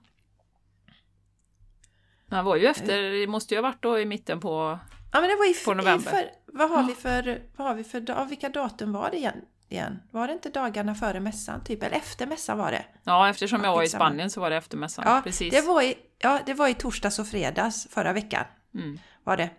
[2.30, 4.80] Det var ju efter, det måste ju ha varit då i mitten på
[5.12, 6.12] Ja men det var i, på november.
[6.12, 9.42] I för, vad har vi för, vad har vi för, vilka datum var det igen?
[9.70, 10.00] igen?
[10.12, 11.84] Var det inte dagarna före mässan typ?
[11.84, 12.86] Eller efter mässan var det?
[13.04, 15.06] Ja, eftersom jag var i Spanien så var det efter mässan.
[15.08, 15.54] Ja, Precis.
[15.54, 18.46] Det var i, ja, det var i torsdags och fredags förra veckan.
[18.76, 19.50] Mm var det.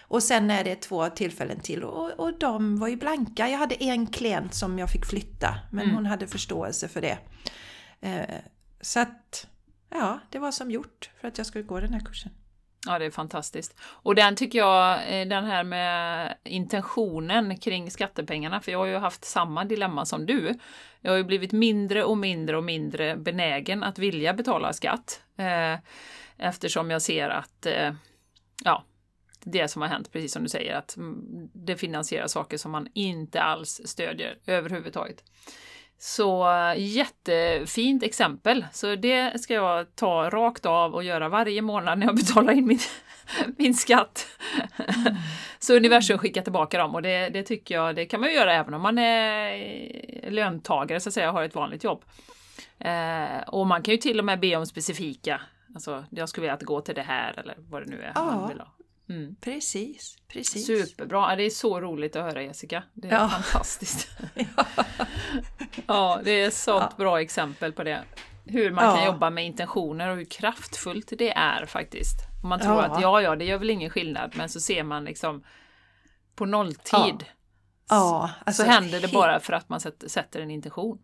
[0.00, 3.48] Och sen är det två tillfällen till och, och de var ju blanka.
[3.48, 5.96] Jag hade en klient som jag fick flytta men mm.
[5.96, 7.18] hon hade förståelse för det.
[8.00, 8.36] Eh,
[8.80, 9.46] så att
[9.90, 12.32] ja, det var som gjort för att jag skulle gå den här kursen.
[12.86, 13.80] Ja, det är fantastiskt.
[13.82, 18.96] Och den tycker jag, eh, den här med intentionen kring skattepengarna, för jag har ju
[18.96, 20.54] haft samma dilemma som du.
[21.00, 25.22] Jag har ju blivit mindre och mindre och mindre benägen att vilja betala skatt.
[25.36, 25.78] Eh,
[26.36, 27.94] eftersom jag ser att, eh,
[28.64, 28.84] ja,
[29.44, 30.96] det som har hänt, precis som du säger, att
[31.52, 35.24] det finansierar saker som man inte alls stödjer överhuvudtaget.
[35.98, 38.66] Så jättefint exempel.
[38.72, 42.66] Så det ska jag ta rakt av och göra varje månad när jag betalar in
[42.66, 42.78] min,
[43.56, 44.26] min skatt.
[44.78, 45.14] Mm.
[45.58, 48.74] Så universum skickar tillbaka dem och det, det tycker jag, det kan man göra även
[48.74, 52.04] om man är löntagare så att säga, har ett vanligt jobb.
[52.78, 55.40] Eh, och man kan ju till och med be om specifika
[55.74, 58.24] Alltså, jag skulle vilja att gå till det här eller vad det nu är ja,
[58.24, 58.72] man vill ha.
[59.12, 59.36] Mm.
[59.40, 60.66] Precis, precis.
[60.66, 62.82] Superbra, det är så roligt att höra Jessica.
[62.92, 63.28] Det är ja.
[63.28, 64.08] fantastiskt.
[65.86, 66.20] ja.
[66.24, 66.96] det är ett sånt ja.
[66.96, 68.04] bra exempel på det.
[68.44, 68.96] Hur man ja.
[68.96, 72.16] kan jobba med intentioner och hur kraftfullt det är faktiskt.
[72.42, 75.04] Om man tror att ja, ja, det gör väl ingen skillnad, men så ser man
[75.04, 75.44] liksom
[76.34, 77.24] på nolltid
[77.88, 80.98] Ja, alltså, så händer det bara för att man sätter en intention.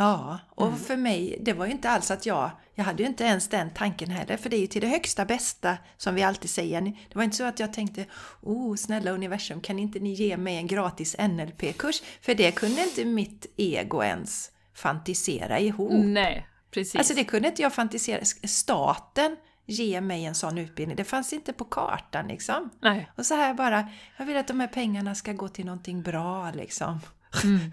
[0.00, 0.78] Ja, och Mm.
[0.78, 3.70] för mig, det var ju inte alls att jag, jag hade ju inte ens den
[3.70, 6.80] tanken heller, för det är ju till det högsta bästa som vi alltid säger.
[6.80, 8.04] Det var inte så att jag tänkte,
[8.42, 12.02] oh snälla universum, kan inte ni ge mig en gratis NLP-kurs?
[12.20, 15.92] För det kunde inte mitt ego ens fantisera ihop.
[16.04, 16.96] Nej, precis.
[16.96, 18.24] Alltså det kunde inte jag fantisera.
[18.48, 19.36] Staten
[19.66, 22.70] ge mig en sån utbildning, det fanns inte på kartan liksom.
[22.82, 23.10] Nej.
[23.16, 26.50] Och så här bara, jag vill att de här pengarna ska gå till någonting bra
[26.50, 27.00] liksom.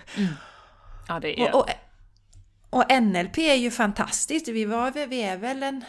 [1.07, 1.55] Ja, det är...
[1.55, 1.69] Och, och,
[2.77, 4.47] och NLP är ju fantastiskt.
[4.47, 5.83] Vi, var, vi är väl en,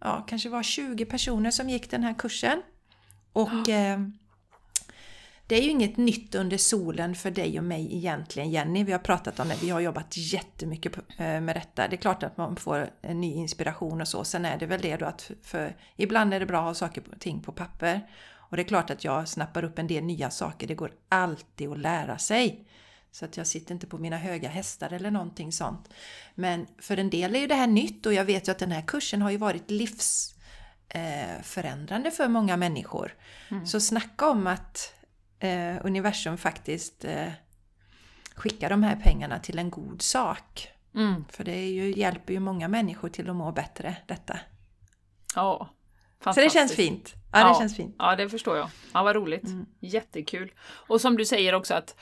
[0.00, 2.62] ja kanske var 20 personer som gick den här kursen.
[3.32, 4.00] Och eh,
[5.46, 8.84] det är ju inget nytt under solen för dig och mig egentligen Jenny.
[8.84, 11.88] Vi har pratat om det, vi har jobbat jättemycket eh, med detta.
[11.88, 14.24] Det är klart att man får en ny inspiration och så.
[14.24, 17.02] Sen är det väl det då att för ibland är det bra att ha saker
[17.12, 18.00] och ting på papper.
[18.32, 20.66] Och det är klart att jag snappar upp en del nya saker.
[20.66, 22.66] Det går alltid att lära sig.
[23.12, 25.88] Så att jag sitter inte på mina höga hästar eller någonting sånt.
[26.34, 28.72] Men för en del är ju det här nytt och jag vet ju att den
[28.72, 33.14] här kursen har ju varit livsförändrande för många människor.
[33.66, 34.94] Så snacka om att
[35.38, 37.28] eh, universum faktiskt eh,
[38.34, 40.68] skickar de här pengarna till en god sak.
[40.94, 41.24] Mm.
[41.28, 44.38] För det ju, hjälper ju många människor till att må bättre detta.
[45.34, 45.68] Ja.
[46.24, 47.14] Så det känns fint.
[47.32, 47.94] Ja, det känns fint.
[47.98, 48.70] Ja, det förstår jag.
[48.94, 49.44] Ja, vad roligt.
[49.80, 50.52] Jättekul.
[50.60, 51.96] Och som du säger också att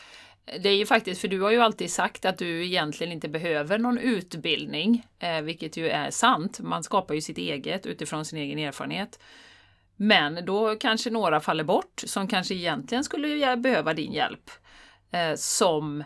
[0.60, 3.78] det är ju faktiskt, för du har ju alltid sagt att du egentligen inte behöver
[3.78, 6.60] någon utbildning, eh, vilket ju är sant.
[6.60, 9.18] Man skapar ju sitt eget utifrån sin egen erfarenhet.
[9.96, 14.50] Men då kanske några faller bort som kanske egentligen skulle behöva din hjälp.
[15.10, 16.00] Eh, som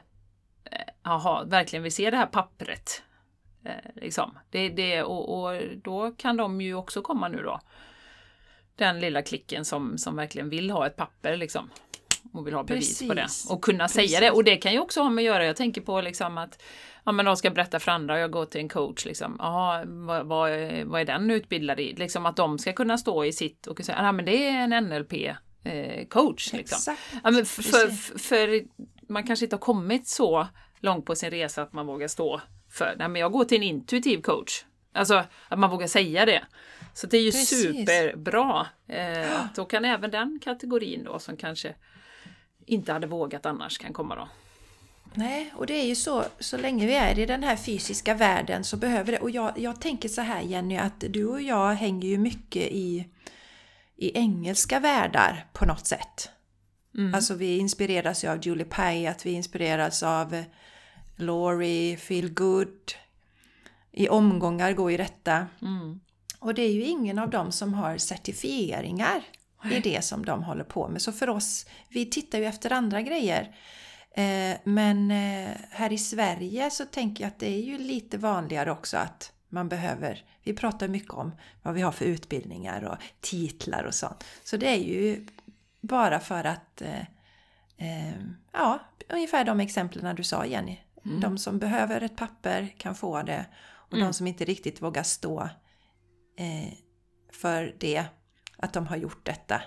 [0.64, 3.02] eh, aha, verkligen vill se det här pappret.
[3.94, 4.38] Liksom.
[4.50, 7.60] det, det, och, och då kan de ju också komma nu då.
[8.76, 11.70] Den lilla klicken som, som verkligen vill ha ett papper liksom.
[12.32, 13.22] Och vill ha bevis på det.
[13.22, 13.50] Precis.
[13.50, 14.30] Och kunna säga det.
[14.30, 16.62] Och det kan ju också ha med att göra, jag tänker på liksom att
[17.04, 19.36] ja, men de ska berätta för andra, jag går till en coach liksom.
[19.38, 20.50] Jaha, vad, vad,
[20.84, 21.94] vad är den utbildad i?
[21.94, 24.84] Liksom att de ska kunna stå i sitt och säga, ja men det är en
[24.84, 25.12] NLP
[25.64, 26.76] eh, coach liksom.
[26.76, 27.00] Exakt.
[27.24, 28.26] Ja, men för, för, Precis.
[28.28, 28.62] för
[29.12, 30.46] man kanske inte har kommit så
[30.80, 33.62] långt på sin resa att man vågar stå för, nej men jag går till en
[33.62, 34.64] intuitiv coach.
[34.94, 36.44] Alltså att man vågar säga det.
[36.94, 37.62] Så det är ju Precis.
[37.62, 38.66] superbra.
[38.88, 41.74] Eh, att då kan även den kategorin då som kanske
[42.66, 44.28] inte hade vågat annars kan komma då.
[45.14, 48.64] Nej, och det är ju så, så länge vi är i den här fysiska världen
[48.64, 52.08] så behöver det, och jag, jag tänker så här Jenny, att du och jag hänger
[52.08, 53.08] ju mycket i,
[53.96, 56.30] i engelska världar på något sätt.
[57.14, 60.44] Alltså vi inspireras ju av Julie Pyatt, vi inspireras av
[61.16, 62.92] Laurie, Feel Good.
[63.92, 65.46] I omgångar går ju detta.
[65.62, 66.00] Mm.
[66.38, 69.22] Och det är ju ingen av dem som har certifieringar
[69.70, 71.02] i det som de håller på med.
[71.02, 73.56] Så för oss, vi tittar ju efter andra grejer.
[74.14, 78.70] Eh, men eh, här i Sverige så tänker jag att det är ju lite vanligare
[78.70, 83.84] också att man behöver, vi pratar mycket om vad vi har för utbildningar och titlar
[83.84, 84.24] och sånt.
[84.44, 85.26] Så det är ju
[85.80, 88.12] bara för att, eh,
[88.52, 90.78] ja, ungefär de exemplen du sa Jenny.
[91.20, 93.46] De som behöver ett papper kan få det
[93.90, 95.48] och de som inte riktigt vågar stå
[97.32, 98.04] för det,
[98.62, 99.62] att de har gjort detta,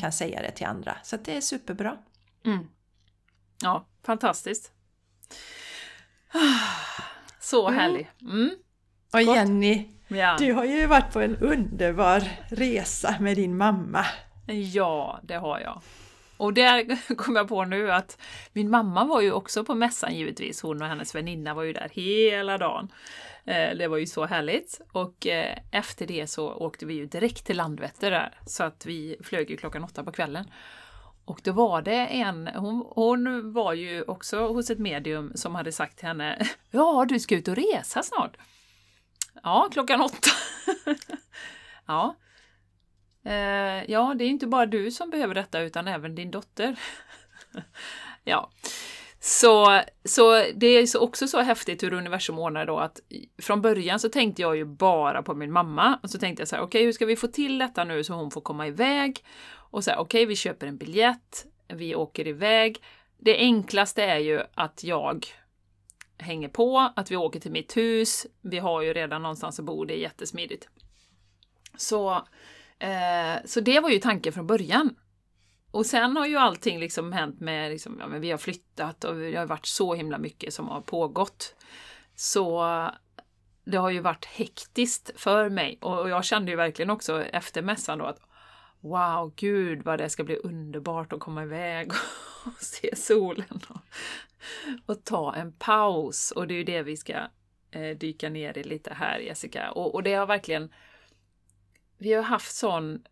[0.00, 0.96] kan säga det till andra.
[1.02, 1.96] Så det är superbra.
[2.44, 2.66] Mm.
[3.62, 4.72] Ja, fantastiskt.
[7.40, 8.10] Så härlig.
[8.20, 8.50] Mm.
[9.12, 10.36] Och Jenny, Ja.
[10.38, 14.06] du har ju varit på en underbar resa med din mamma.
[14.46, 15.82] ja, det har jag.
[16.38, 18.18] Och där kom jag på nu att
[18.52, 20.62] min mamma var ju också på mässan givetvis.
[20.62, 22.92] Hon och hennes väninna var ju där hela dagen.
[23.44, 24.80] Eh, det var ju så härligt.
[24.92, 28.38] Och eh, efter det så åkte vi ju direkt till Landvetter där.
[28.46, 30.50] Så att vi flög ju klockan åtta på kvällen.
[31.24, 35.72] Och då var det en, hon, hon var ju också hos ett medium som hade
[35.72, 38.36] sagt till henne Ja, du ska ut och resa snart.
[39.42, 40.30] Ja, klockan åtta.
[41.86, 42.16] ja.
[43.24, 46.76] Eh, ja, det är inte bara du som behöver detta utan även din dotter.
[48.24, 48.50] ja.
[49.20, 53.00] Så, så det är också så häftigt hur universum ordnar då att
[53.42, 56.56] från början så tänkte jag ju bara på min mamma och så tänkte jag så
[56.56, 59.24] här, okej hur ska vi få till detta nu så hon får komma iväg?
[59.50, 62.82] Och så här, okej vi köper en biljett, vi åker iväg.
[63.18, 65.26] Det enklaste är ju att jag
[66.18, 68.26] hänger på, att vi åker till mitt hus.
[68.40, 70.68] Vi har ju redan någonstans att bo, det är jättesmidigt.
[71.76, 72.26] Så,
[72.78, 74.96] eh, så det var ju tanken från början.
[75.70, 79.14] Och sen har ju allting liksom hänt med, liksom, ja, men vi har flyttat och
[79.14, 81.54] det har varit så himla mycket som har pågått.
[82.14, 82.62] Så
[83.64, 87.98] det har ju varit hektiskt för mig och jag kände ju verkligen också efter mässan
[87.98, 88.20] då att
[88.80, 91.92] Wow, gud vad det ska bli underbart att komma iväg
[92.44, 93.80] och se solen och,
[94.86, 96.30] och ta en paus.
[96.30, 97.12] Och det är ju det vi ska
[97.70, 99.70] eh, dyka ner i lite här Jessica.
[99.70, 100.72] Och, och det har verkligen
[101.98, 103.02] vi har haft sån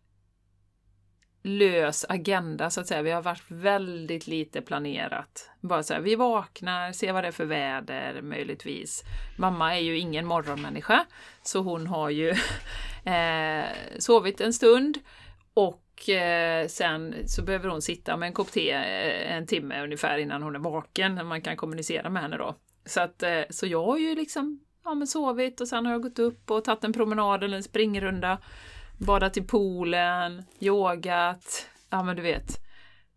[1.47, 3.01] lös agenda så att säga.
[3.01, 5.49] Vi har varit väldigt lite planerat.
[5.61, 9.03] Bara så här, vi vaknar, ser vad det är för väder möjligtvis.
[9.37, 11.05] Mamma är ju ingen morgonmänniska,
[11.43, 12.29] så hon har ju
[13.05, 13.65] eh,
[13.97, 14.99] sovit en stund
[15.53, 20.17] och eh, sen så behöver hon sitta med en kopp te eh, en timme ungefär
[20.17, 22.55] innan hon är vaken, när man kan kommunicera med henne då.
[22.85, 26.01] Så att, eh, så jag har ju liksom ja, men sovit och sen har jag
[26.01, 28.37] gått upp och tagit en promenad eller en springrunda
[28.97, 32.63] badat i poolen, yogat, ja men du vet.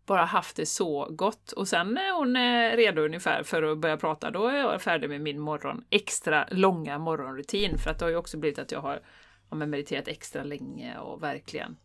[0.05, 1.51] Bara haft det så gott.
[1.51, 5.09] Och sen när hon är redo ungefär för att börja prata, då är jag färdig
[5.09, 7.77] med min morgon, extra långa morgonrutin.
[7.77, 9.01] För att det har ju också blivit att jag har
[9.49, 11.77] ja, mediterat extra länge och verkligen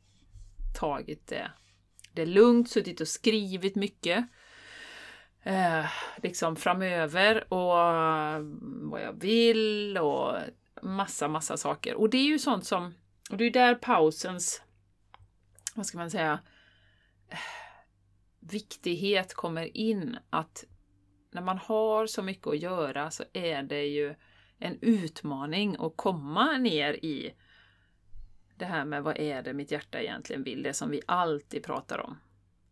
[0.78, 1.50] tagit det.
[2.12, 4.26] Det är lugnt, suttit och skrivit mycket.
[5.42, 5.86] Eh,
[6.22, 8.40] liksom framöver och eh,
[8.90, 10.32] vad jag vill och
[10.82, 11.94] massa, massa saker.
[11.94, 12.94] Och det är ju sånt som
[13.30, 14.62] och det är där pausens,
[15.74, 16.40] vad ska man säga,
[17.28, 17.38] eh,
[18.40, 20.18] viktighet kommer in.
[20.30, 20.64] Att
[21.32, 24.14] när man har så mycket att göra så är det ju
[24.58, 27.34] en utmaning att komma ner i
[28.56, 31.98] det här med vad är det mitt hjärta egentligen vill, det som vi alltid pratar
[31.98, 32.18] om.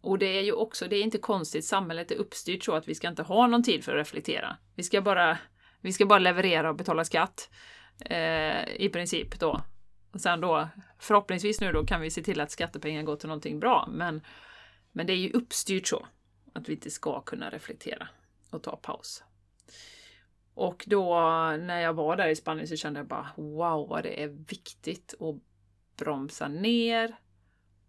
[0.01, 2.95] Och det är ju också, det är inte konstigt, samhället är uppstyrt så att vi
[2.95, 4.57] ska inte ha någon tid för att reflektera.
[4.75, 5.38] Vi ska bara,
[5.81, 7.51] vi ska bara leverera och betala skatt.
[8.01, 9.61] Eh, I princip då.
[10.14, 13.61] Och sen då, förhoppningsvis nu då kan vi se till att skattepengar går till någonting
[13.61, 13.88] bra.
[13.90, 14.20] Men,
[14.92, 16.07] men det är ju uppstyrt så
[16.53, 18.09] att vi inte ska kunna reflektera
[18.50, 19.24] och ta paus.
[20.55, 21.14] Och då
[21.61, 25.14] när jag var där i Spanien så kände jag bara wow vad det är viktigt
[25.20, 25.37] att
[25.96, 27.16] bromsa ner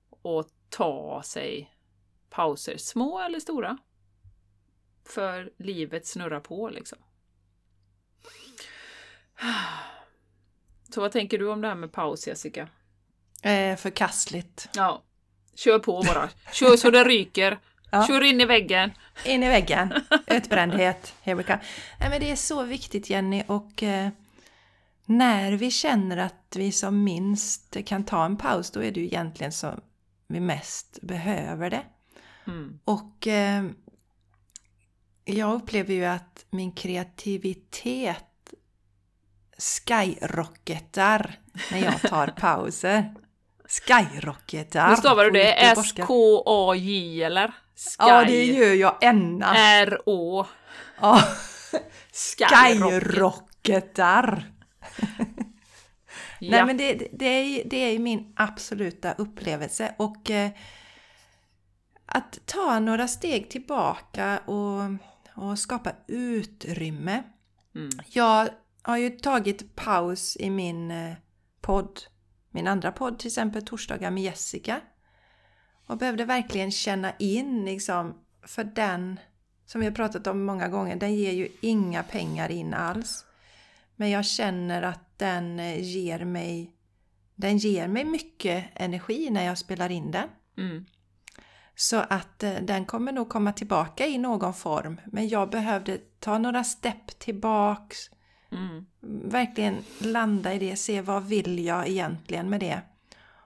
[0.10, 1.76] och ta sig
[2.30, 3.78] pauser, små eller stora.
[5.04, 6.98] För livet snurrar på liksom.
[10.96, 12.68] Så vad tänker du om det här med paus, Jessica?
[13.42, 14.70] Eh, förkastligt.
[14.74, 15.04] Ja.
[15.56, 16.30] Kör på bara.
[16.52, 17.60] Kör så det ryker.
[17.92, 18.08] Ja.
[18.08, 18.92] Kör in i väggen.
[19.26, 19.94] In i väggen.
[20.28, 21.14] Utbrändhet.
[21.26, 21.44] Come.
[22.00, 24.10] Nej, men det är så viktigt Jenny och eh,
[25.06, 29.06] när vi känner att vi som minst kan ta en paus då är det ju
[29.06, 29.82] egentligen som
[30.28, 31.84] vi mest behöver det.
[32.48, 32.80] Mm.
[32.86, 33.66] Och eh,
[35.26, 38.26] jag upplever ju att min kreativitet
[39.58, 41.40] skyrocketar
[41.72, 43.14] när jag tar pauser.
[43.68, 44.90] Skyrocketar.
[44.90, 45.64] Hur stavar du det?
[45.66, 47.48] S-K-A-J eller?
[47.76, 47.96] Sky.
[47.98, 49.58] Ja, det gör jag ennast.
[49.58, 50.46] R-Å.
[51.02, 51.22] Ja.
[52.50, 54.44] Skyrocketar.
[56.40, 56.52] ja.
[56.52, 60.52] Nej men det, det, är, det är min absoluta upplevelse och eh,
[62.06, 64.82] att ta några steg tillbaka och,
[65.36, 67.24] och skapa utrymme.
[67.76, 67.90] Mm.
[68.08, 68.50] Jag
[68.86, 71.14] har ju tagit paus i min eh,
[71.62, 72.02] podd,
[72.52, 74.82] min andra podd till exempel, Torsdagar med Jessica.
[75.88, 78.14] Och behövde verkligen känna in liksom,
[78.48, 79.20] för den,
[79.66, 83.26] som vi har pratat om många gånger, den ger ju inga pengar in alls.
[83.96, 86.72] Men jag känner att den eh, ger mig,
[87.36, 90.30] den ger mig mycket energi när jag spelar in den.
[90.58, 90.86] Mm.
[91.76, 95.02] Så att eh, den kommer nog komma tillbaka i någon form.
[95.06, 98.10] Men jag behövde ta några stepp tillbaks,
[98.52, 98.86] Mm.
[99.32, 102.82] Verkligen landa i det, se vad vill jag egentligen med det?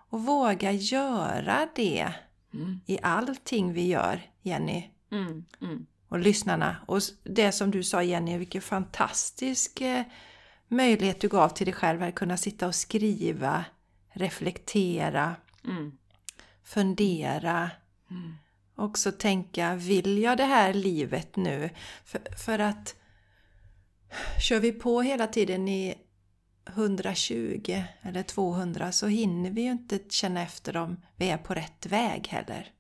[0.09, 2.13] Och våga göra det
[2.53, 2.79] mm.
[2.85, 4.89] i allting vi gör, Jenny.
[5.11, 5.45] Mm.
[5.61, 5.85] mm.
[6.07, 6.75] Och lyssnarna.
[6.85, 10.03] Och det som du sa Jenny, vilken fantastisk eh,
[10.67, 13.65] möjlighet du gav till dig själv att kunna sitta och skriva,
[14.09, 15.35] reflektera,
[15.65, 15.97] mm.
[16.63, 17.71] fundera.
[18.11, 18.33] Mm.
[18.75, 21.69] Också tänka, vill jag det här livet nu?
[22.05, 22.95] För, för att
[24.39, 25.95] Kör vi på hela tiden i
[26.67, 31.85] 120 eller 200 så hinner vi ju inte känna efter om vi är på rätt
[31.85, 32.71] väg heller.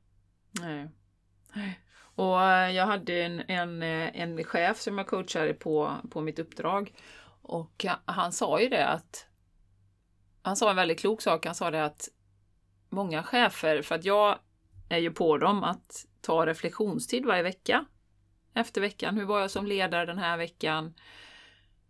[1.53, 1.79] Nej.
[2.15, 6.39] Och eh, jag hade en, en, eh, en chef som jag coachade på, på mitt
[6.39, 6.93] uppdrag
[7.41, 9.25] och eh, han sa ju det att
[10.41, 11.45] han sa en väldigt klok sak.
[11.45, 12.09] Han sa det att
[12.89, 14.39] många chefer, för att jag
[14.89, 17.85] är ju på dem att ta reflektionstid varje vecka
[18.53, 19.17] efter veckan.
[19.17, 20.93] Hur var jag som ledare den här veckan?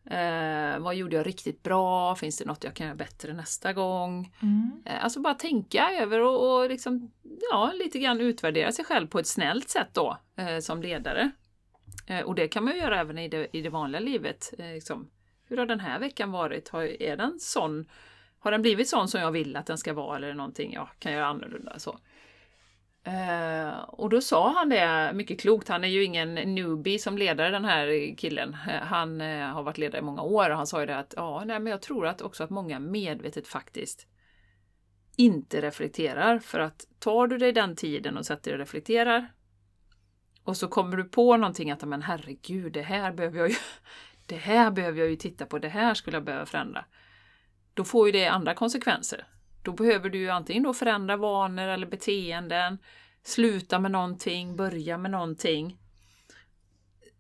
[0.05, 2.15] Eh, vad gjorde jag riktigt bra?
[2.15, 4.35] Finns det något jag kan göra bättre nästa gång?
[4.41, 4.83] Mm.
[4.85, 7.11] Eh, alltså bara tänka över och, och liksom,
[7.51, 11.31] ja, lite grann utvärdera sig själv på ett snällt sätt då eh, som ledare.
[12.07, 14.53] Eh, och det kan man ju göra även i det, i det vanliga livet.
[14.57, 15.09] Eh, liksom,
[15.45, 16.69] hur har den här veckan varit?
[16.69, 17.85] Har, är den sån
[18.39, 21.11] har den blivit sån som jag vill att den ska vara eller någonting jag kan
[21.11, 21.99] göra annorlunda så.
[23.03, 25.67] Eh, och då sa han det mycket klokt.
[25.67, 28.57] Han är ju ingen newbie som ledare den här killen.
[28.69, 31.13] Eh, han eh, har varit ledare i många år och han sa ju det att
[31.17, 34.07] ja, nej, men jag tror att också att många medvetet faktiskt
[35.15, 36.39] inte reflekterar.
[36.39, 39.27] För att tar du dig den tiden och sätter dig och reflekterar
[40.43, 43.55] och så kommer du på någonting att men herregud, det här behöver jag ju,
[44.25, 46.85] det här behöver jag ju titta på, det här skulle jag behöva förändra.
[47.73, 49.27] Då får ju det andra konsekvenser.
[49.69, 52.77] Då behöver du ju antingen då förändra vanor eller beteenden,
[53.23, 55.77] sluta med någonting, börja med någonting.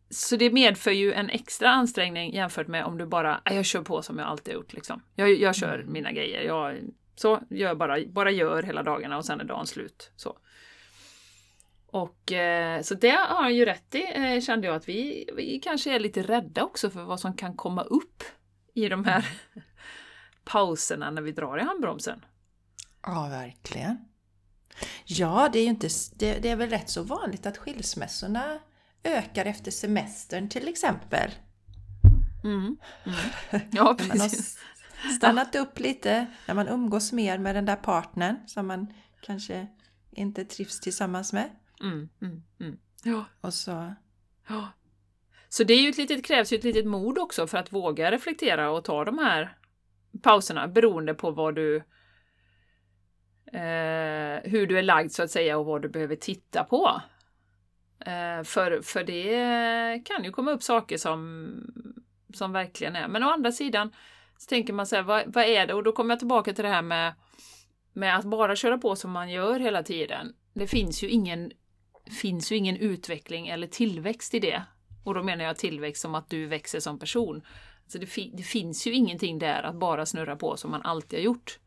[0.09, 4.01] Så det medför ju en extra ansträngning jämfört med om du bara, jag kör på
[4.01, 4.73] som jag alltid gjort.
[4.73, 5.01] Liksom.
[5.15, 5.93] Jag, jag kör mm.
[5.93, 6.41] mina grejer.
[6.41, 6.77] Jag,
[7.15, 10.11] så, gör bara, bara gör hela dagarna och sen är dagen slut.
[10.15, 10.37] Så.
[11.87, 15.59] Och eh, så det har han ju rätt i, eh, kände jag att vi, vi
[15.63, 18.23] kanske är lite rädda också för vad som kan komma upp
[18.73, 19.25] i de här
[20.43, 22.25] pauserna när vi drar i handbromsen.
[23.01, 23.97] Ja, verkligen.
[25.05, 28.59] Ja, det är ju inte, det, det är väl rätt så vanligt att skilsmässorna
[29.03, 31.31] ökar efter semestern till exempel.
[32.43, 32.77] Mm.
[33.03, 33.17] Mm.
[33.71, 34.59] Ja, precis.
[35.17, 39.67] stannat upp lite, när man umgås mer med den där partnern som man kanske
[40.11, 41.49] inte trivs tillsammans med.
[41.81, 42.77] Mm, mm, mm.
[43.03, 43.25] Ja.
[43.41, 43.95] Och så...
[44.47, 44.67] Ja.
[45.49, 48.11] Så det är ju ett litet, krävs ju ett litet mod också för att våga
[48.11, 49.57] reflektera och ta de här
[50.21, 51.83] pauserna beroende på vad du
[53.53, 57.01] eh, hur du är lagd så att säga och vad du behöver titta på.
[57.99, 61.53] Eh, för, för det kan ju komma upp saker som,
[62.33, 63.07] som verkligen är.
[63.07, 63.91] Men å andra sidan
[64.37, 65.73] så tänker man så här, vad, vad är det?
[65.73, 67.13] Och då kommer jag tillbaka till det här med,
[67.93, 70.33] med att bara köra på som man gör hela tiden.
[70.53, 71.51] Det finns ju ingen
[72.21, 74.63] finns ju ingen utveckling eller tillväxt i det.
[75.03, 77.41] Och då menar jag tillväxt som att du växer som person.
[77.87, 81.19] Så det, fi det finns ju ingenting där att bara snurra på som man alltid
[81.19, 81.59] har gjort.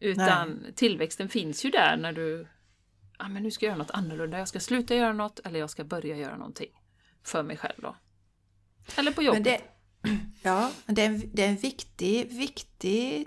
[0.00, 0.74] Utan Nej.
[0.74, 2.46] tillväxten finns ju där när du
[3.18, 4.38] ah, men nu ska jag göra något annorlunda.
[4.38, 6.70] Jag ska sluta göra något eller jag ska börja göra någonting.
[7.24, 7.96] För mig själv då.
[8.96, 9.62] Eller på jobbet.
[10.42, 13.26] Ja, det är, en, det är en viktig, viktig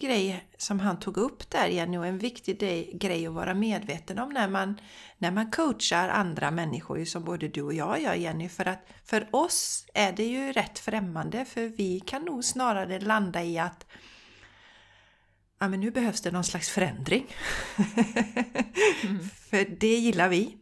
[0.00, 2.58] grej som han tog upp där Jenny och en viktig
[3.00, 4.80] grej att vara medveten om när man,
[5.18, 8.48] när man coachar andra människor som både du och jag gör Jenny.
[8.48, 13.44] För att för oss är det ju rätt främmande för vi kan nog snarare landa
[13.44, 13.86] i att
[15.58, 17.26] ja, men nu behövs det någon slags förändring.
[19.04, 19.28] Mm.
[19.28, 20.56] för det gillar vi.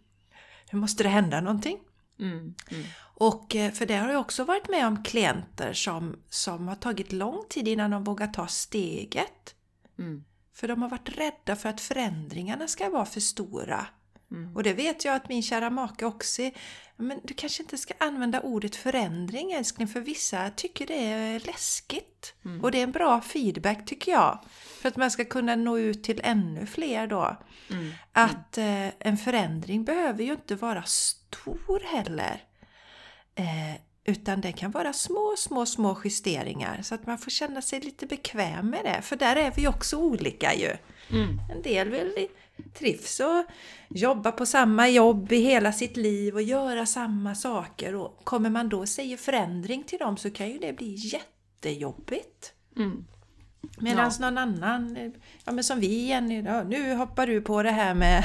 [0.73, 1.79] Nu måste det hända någonting.
[2.21, 2.55] Mm.
[2.71, 2.87] Mm.
[3.15, 7.13] Och eh, för det har jag också varit med om klienter som, som har tagit
[7.13, 9.55] lång tid innan de vågar ta steget.
[9.99, 10.25] Mm.
[10.55, 13.87] För de har varit rädda för att förändringarna ska vara för stora.
[14.31, 14.57] Mm.
[14.57, 16.53] Och det vet jag att min kära make också är.
[16.97, 22.35] Men du kanske inte ska använda ordet förändring älskling, för vissa tycker det är läskigt.
[22.45, 22.65] Mm.
[22.65, 24.39] Och det är en bra feedback tycker jag.
[24.81, 27.37] För att man ska kunna nå ut till ännu fler då.
[27.71, 27.93] Mm.
[28.13, 32.45] Att eh, en förändring behöver ju inte vara stor heller.
[33.35, 37.81] Eh, utan det kan vara små, små, små justeringar så att man får känna sig
[37.81, 39.03] lite bekväm med det.
[39.03, 40.77] För där är vi också olika ju.
[41.11, 41.41] Mm.
[41.55, 42.29] En del vill
[42.75, 43.45] trivs och
[43.89, 47.95] jobba på samma jobb i hela sitt liv och göra samma saker.
[47.95, 52.53] Och kommer man då säga förändring till dem så kan ju det bli jättejobbigt.
[52.77, 53.05] Mm.
[53.79, 54.31] Medan ja.
[54.31, 55.13] någon annan,
[55.45, 58.25] ja men som vi Jenny, ja, nu hoppar du på det här med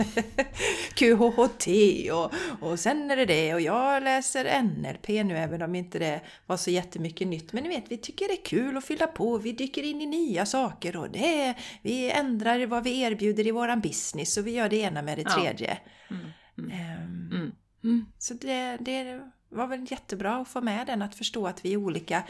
[0.94, 1.66] QHHT
[2.12, 6.20] och, och sen är det det och jag läser NLP nu även om inte det
[6.46, 7.52] var så jättemycket nytt.
[7.52, 10.06] Men ni vet, vi tycker det är kul att fylla på, vi dyker in i
[10.06, 14.50] nya saker och det är, vi ändrar vad vi erbjuder i våran business och vi
[14.50, 15.78] gör det ena med det tredje.
[16.08, 16.16] Ja.
[16.16, 16.30] Mm.
[16.58, 17.32] Mm.
[17.32, 17.52] Um,
[17.84, 18.06] mm.
[18.18, 21.76] Så det, det var väl jättebra att få med den, att förstå att vi är
[21.76, 22.22] olika.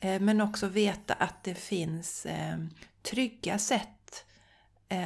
[0.00, 2.70] Eh, men också veta att det finns ehm,
[3.02, 3.95] trygga sätt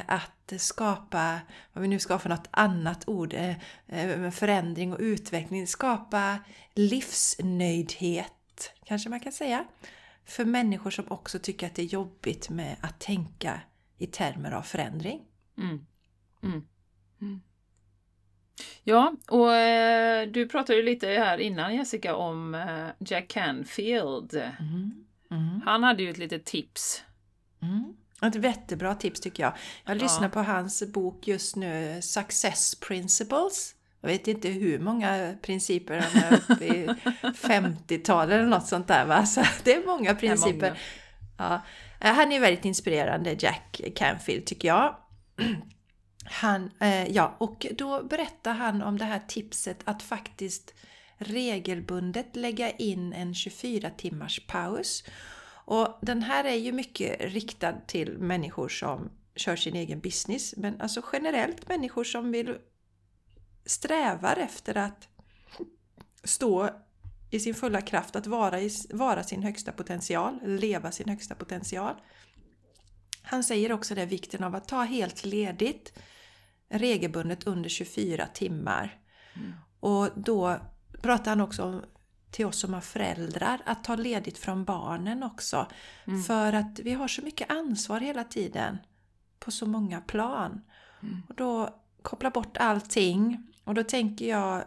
[0.05, 1.39] att skapa,
[1.73, 3.55] vad vi nu ska ha för något annat ord, eh,
[3.87, 6.39] eh, förändring och utveckling, skapa
[6.75, 9.65] livsnöjdhet, kanske man kan säga,
[10.25, 13.61] för människor som också tycker att det är jobbigt med att tänka
[13.97, 15.21] i termer av förändring.
[15.57, 15.85] Mm.
[16.43, 16.63] Mm.
[17.21, 17.41] Mm.
[18.83, 24.33] Ja, och eh, du pratade ju lite här innan Jessica om eh, Jack Canfield.
[24.33, 25.05] Mm.
[25.31, 25.61] Mm.
[25.65, 27.03] Han hade ju ett litet tips.
[28.21, 29.53] Ett jättebra tips tycker jag.
[29.85, 30.29] Jag lyssnar ja.
[30.29, 33.75] på hans bok just nu, Success Principles.
[34.01, 36.87] Jag vet inte hur många principer han är uppe i
[37.21, 39.25] 50-talet eller något sånt där va?
[39.25, 40.67] Så det är många principer.
[40.67, 40.79] Är många.
[41.37, 41.61] Ja.
[41.99, 44.95] Eh, han är väldigt inspirerande, Jack Canfield tycker jag.
[46.25, 50.73] Han, eh, ja, och då berättar han om det här tipset att faktiskt
[51.17, 55.03] regelbundet lägga in en 24 timmars paus
[55.65, 60.81] Och den här är ju mycket riktad till människor som kör sin egen business, men
[60.81, 62.57] alltså generellt människor som vill
[63.65, 65.07] strävar efter att
[66.23, 66.69] stå
[67.31, 71.95] i sin fulla kraft, att vara, i, vara sin högsta potential, leva sin högsta potential.
[73.21, 75.93] Han säger också det vikten av att ta helt ledigt
[76.69, 78.99] regelbundet under 24 timmar.
[79.35, 79.53] Mm.
[79.79, 80.57] Och då
[81.01, 81.83] pratar han också om
[82.31, 85.67] till oss som har föräldrar att ta ledigt från barnen också.
[86.07, 86.23] Mm.
[86.23, 88.77] För att vi har så mycket ansvar hela tiden
[89.39, 90.61] på så många plan.
[91.03, 91.21] Mm.
[91.29, 91.69] Och då
[92.01, 93.47] koppla bort allting.
[93.63, 94.63] Och då tänker jag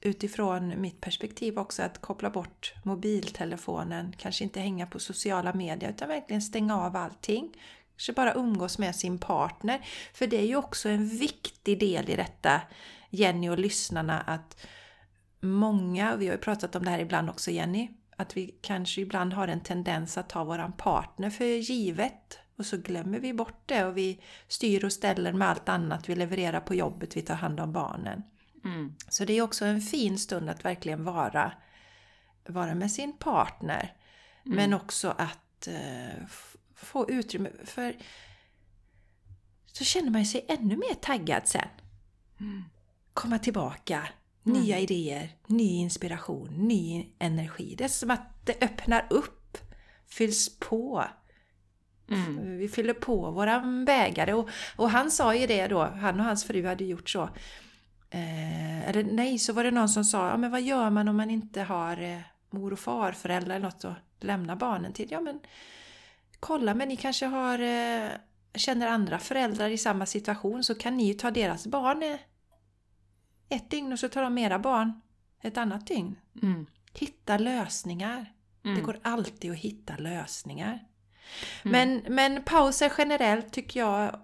[0.00, 6.08] utifrån mitt perspektiv också att koppla bort mobiltelefonen, kanske inte hänga på sociala medier utan
[6.08, 7.56] verkligen stänga av allting.
[7.96, 9.86] Kanske bara umgås med sin partner.
[10.14, 12.60] För det är ju också en viktig del i detta,
[13.10, 14.66] Jenny och lyssnarna, att
[15.42, 19.32] många, vi har ju pratat om det här ibland också Jenny, att vi kanske ibland
[19.32, 23.84] har en tendens att ta våran partner för givet och så glömmer vi bort det
[23.84, 26.08] och vi styr och ställer med allt annat.
[26.08, 28.22] Vi levererar på jobbet, vi tar hand om barnen.
[28.64, 28.94] Mm.
[29.08, 31.52] Så det är också en fin stund att verkligen vara,
[32.46, 33.96] vara med sin partner.
[34.46, 34.56] Mm.
[34.56, 36.26] Men också att uh,
[36.74, 37.96] få utrymme för
[39.66, 41.68] så känner man sig ännu mer taggad sen.
[42.40, 42.64] Mm.
[43.14, 44.08] Komma tillbaka,
[44.42, 44.84] nya mm.
[44.84, 47.74] idéer, ny inspiration, ny energi.
[47.78, 49.58] Det är som att det öppnar upp,
[50.08, 51.04] fylls på.
[52.10, 52.58] Mm.
[52.58, 56.44] Vi fyller på våra bägare och, och han sa ju det då, han och hans
[56.44, 57.22] fru hade gjort så.
[58.10, 61.16] Eh, eller nej, så var det någon som sa, ja men vad gör man om
[61.16, 62.18] man inte har eh,
[62.50, 65.08] mor och farföräldrar eller något att lämna barnen till?
[65.10, 65.40] Ja men
[66.40, 68.08] kolla, men ni kanske har, eh,
[68.54, 72.16] känner andra föräldrar i samma situation så kan ni ju ta deras barn eh,
[73.52, 75.00] ett dygn och så tar de mera barn
[75.42, 76.16] ett annat dygn.
[76.42, 76.66] Mm.
[76.94, 78.32] Hitta lösningar.
[78.64, 78.76] Mm.
[78.76, 80.86] Det går alltid att hitta lösningar.
[81.64, 81.72] Mm.
[81.72, 84.20] Men, men pauser generellt tycker jag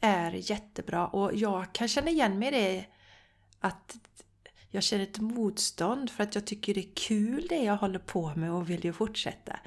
[0.00, 2.86] är jättebra och jag kan känna igen mig i det
[3.60, 3.96] att
[4.70, 8.32] jag känner ett motstånd för att jag tycker det är kul det jag håller på
[8.36, 9.60] med och vill ju fortsätta.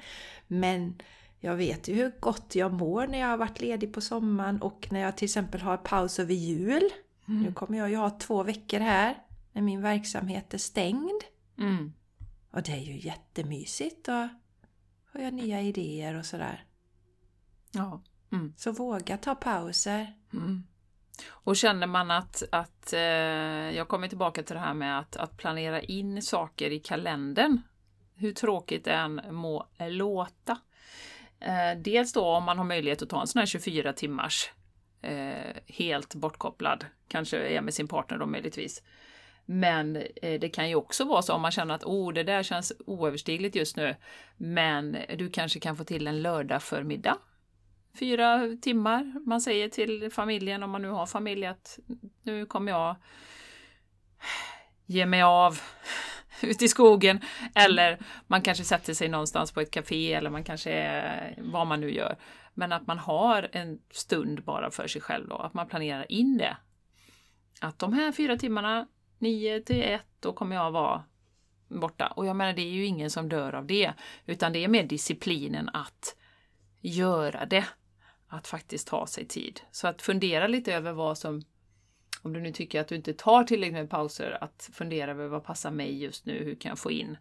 [0.46, 1.02] Men
[1.40, 4.88] jag vet ju hur gott jag mår när jag har varit ledig på sommaren och
[4.90, 6.90] när jag till exempel har paus över jul.
[7.28, 7.42] Mm.
[7.42, 9.18] Nu kommer jag ju ha två veckor här
[9.52, 11.22] när min verksamhet är stängd.
[11.58, 11.92] Mm.
[12.50, 14.04] Och det är ju jättemysigt.
[14.06, 14.28] Då
[15.12, 16.64] får jag nya idéer och sådär.
[17.72, 18.02] Ja.
[18.32, 18.54] Mm.
[18.56, 20.14] Så våga ta pauser.
[20.32, 20.62] Mm.
[21.28, 23.00] Och känner man att, att eh,
[23.76, 27.60] jag kommer tillbaka till det här med att, att planera in saker i kalendern.
[28.14, 30.58] Hur tråkigt det än må låta.
[31.40, 34.50] Eh, dels då om man har möjlighet att ta en sån här 24 timmars
[35.04, 38.82] eh, helt bortkopplad, kanske är med sin partner då möjligtvis.
[39.46, 42.42] Men eh, det kan ju också vara så om man känner att oh, det där
[42.42, 43.96] känns oöverstigligt just nu.
[44.36, 47.18] Men du kanske kan få till en lördag förmiddag.
[47.98, 49.14] Fyra timmar.
[49.26, 51.78] Man säger till familjen, om man nu har familj, att
[52.22, 52.96] nu kommer jag
[54.86, 55.60] ge mig av
[56.42, 57.20] ute i skogen.
[57.54, 61.80] Eller man kanske sätter sig någonstans på ett café eller man kanske är vad man
[61.80, 62.16] nu gör.
[62.54, 66.38] Men att man har en stund bara för sig själv då, att man planerar in
[66.38, 66.56] det.
[67.60, 68.88] Att de här fyra timmarna,
[69.18, 71.04] 9 till 1, då kommer jag vara
[71.68, 72.06] borta.
[72.06, 73.92] Och jag menar, det är ju ingen som dör av det,
[74.26, 76.16] utan det är mer disciplinen att
[76.80, 77.64] göra det.
[78.28, 79.60] Att faktiskt ta sig tid.
[79.70, 81.42] Så att fundera lite över vad som
[82.24, 85.44] om du nu tycker att du inte tar tillräckligt med pauser, att fundera över vad
[85.44, 86.44] passar mig just nu?
[86.44, 87.16] Hur kan jag få in,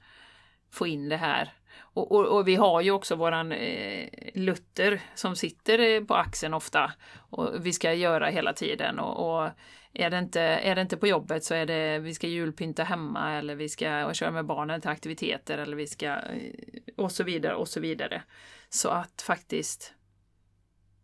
[0.71, 1.53] få in det här?
[1.93, 6.53] Och, och, och vi har ju också våran eh, Luther som sitter eh, på axeln
[6.53, 6.93] ofta
[7.29, 8.99] och vi ska göra hela tiden.
[8.99, 9.49] Och, och,
[9.93, 13.33] är, det inte, är det inte på jobbet så är det vi ska julpynta hemma
[13.33, 16.53] eller vi ska köra med barnen till aktiviteter eller vi ska eh,
[16.97, 18.23] och så vidare och så vidare.
[18.69, 19.93] Så att faktiskt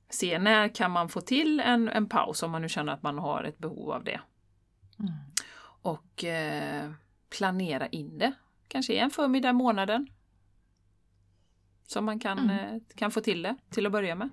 [0.10, 3.20] se när kan man få till en, en paus om man nu känner att man
[3.20, 4.22] har ett behov av det.
[5.00, 5.14] Mm.
[5.82, 6.92] Och eh,
[7.38, 8.34] planera in det.
[8.68, 10.08] Kanske en förmiddag i månaden.
[11.90, 12.76] Som man kan, mm.
[12.76, 14.30] eh, kan få till det till att börja med.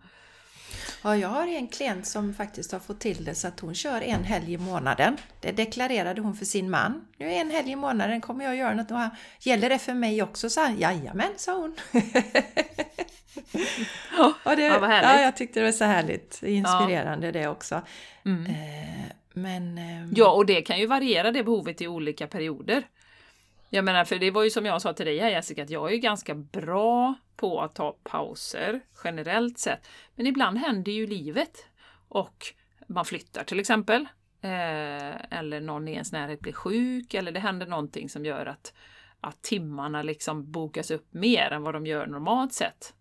[1.03, 4.01] Ja, jag har en klient som faktiskt har fått till det så att hon kör
[4.01, 5.17] en helg i månaden.
[5.41, 7.07] Det deklarerade hon för sin man.
[7.17, 9.13] Nu är en helg i månaden kommer jag göra något.
[9.41, 10.51] Gäller det för mig också?
[10.51, 11.77] Så Jajamän, sa hon.
[14.45, 16.43] ja, det, ja, vad ja, jag tyckte det var så härligt.
[16.43, 17.33] Inspirerande ja.
[17.33, 17.83] det också.
[18.25, 18.47] Mm.
[18.47, 19.79] Eh, men...
[19.79, 22.83] Eh, ja, och det kan ju variera det behovet i olika perioder.
[23.77, 25.89] Jag menar, för det var ju som jag sa till dig här Jessica, att jag
[25.89, 29.89] är ju ganska bra på att ta pauser generellt sett.
[30.15, 31.67] Men ibland händer ju livet.
[32.09, 32.47] Och
[32.87, 34.03] man flyttar till exempel.
[34.41, 38.75] Eh, eller någon i ens närhet blir sjuk eller det händer någonting som gör att,
[39.21, 42.95] att timmarna liksom bokas upp mer än vad de gör normalt sett.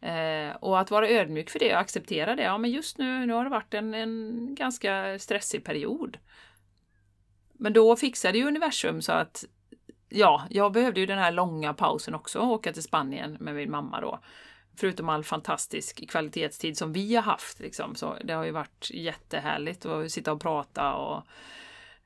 [0.00, 2.42] Eh, och att vara ödmjuk för det och acceptera det.
[2.42, 6.18] Ja, men just nu, nu har det varit en, en ganska stressig period.
[7.52, 9.44] Men då fixade ju universum så att
[10.08, 14.00] ja, jag behövde ju den här långa pausen också, åka till Spanien med min mamma
[14.00, 14.18] då.
[14.76, 17.60] Förutom all fantastisk kvalitetstid som vi har haft.
[17.60, 17.94] Liksom.
[17.94, 21.22] Så det har ju varit jättehärligt att sitta och prata och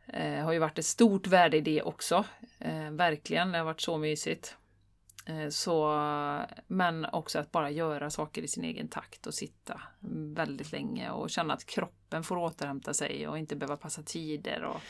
[0.06, 2.24] eh, har ju varit ett stort värde i det också.
[2.58, 4.56] Eh, verkligen, det har varit så mysigt.
[5.26, 5.96] Eh, så,
[6.66, 9.80] men också att bara göra saker i sin egen takt och sitta
[10.34, 14.64] väldigt länge och känna att kroppen får återhämta sig och inte behöva passa tider.
[14.64, 14.80] Och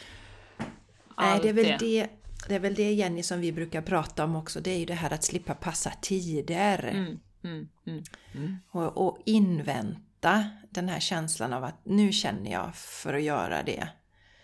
[1.18, 1.76] Nej, det är, väl det.
[1.78, 2.08] det.
[2.49, 4.61] Det är väl det Jenny som vi brukar prata om också.
[4.61, 6.84] Det är ju det här att slippa passa tider.
[6.84, 8.57] Mm, mm, mm, mm.
[8.70, 13.88] och, och, invänta den här känslan av att nu känner jag för att göra det.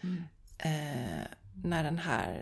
[0.00, 0.24] Mm.
[0.58, 1.26] Eh,
[1.64, 2.40] när den här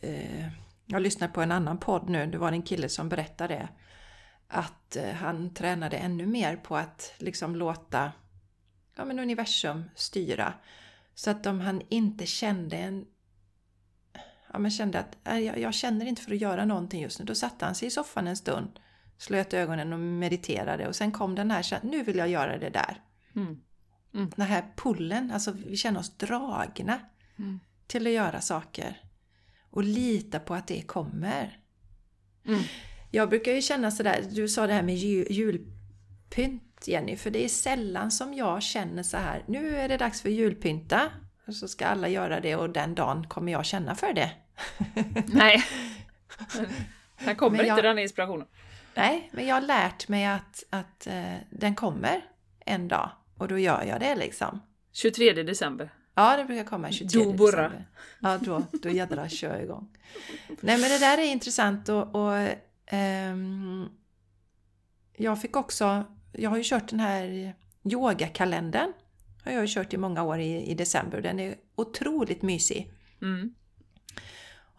[0.00, 0.48] eh, eh
[0.86, 3.68] jag lyssnar på en annan podd nu, det var en kille som berättade
[4.48, 8.12] att eh, han tränade ännu mer på att liksom låta
[8.96, 10.54] ja, men universum styra.
[11.14, 13.06] Så att om han inte kände en
[14.52, 17.34] ja, men kände att jag, jag känner inte för att göra någonting just nu, då
[17.34, 18.80] satte han sig i soffan en stund,
[19.18, 23.00] slöt ögonen och mediterade och sen kom den här, nu vill jag göra det där.
[23.36, 23.60] Mm.
[24.14, 24.30] Mm.
[24.36, 27.00] Den här pullen, alltså vi känner oss dragna
[27.38, 27.60] mm.
[27.86, 29.00] till att göra saker
[29.70, 31.58] och lita på att det kommer.
[32.46, 32.62] Mm.
[33.10, 37.44] Jag brukar ju känna sådär, du sa det här med jul, julpynt Jenny, för det
[37.44, 41.10] är sällan som jag känner så här, nu är det dags för julpynta.
[41.46, 44.30] Och så ska alla göra det och den dagen kommer jag känna för det.
[45.26, 45.64] Nej,
[47.16, 48.46] här kommer jag, inte den inspirationen.
[48.94, 52.24] Nej, men jag har lärt mig att, att uh, den kommer
[52.66, 54.60] en dag och då gör jag det liksom.
[54.92, 55.90] 23 december.
[56.14, 57.86] Ja, det brukar komma 23 då december.
[58.20, 59.88] Ja, då, då jädrar kör jag igång.
[60.60, 62.48] Nej, men det där är intressant och, och
[62.92, 63.88] um,
[65.16, 68.92] jag fick också, jag har ju kört den här yogakalendern.
[69.44, 72.90] Har jag ju kört i många år i, i december den är otroligt mysig.
[73.22, 73.54] Mm.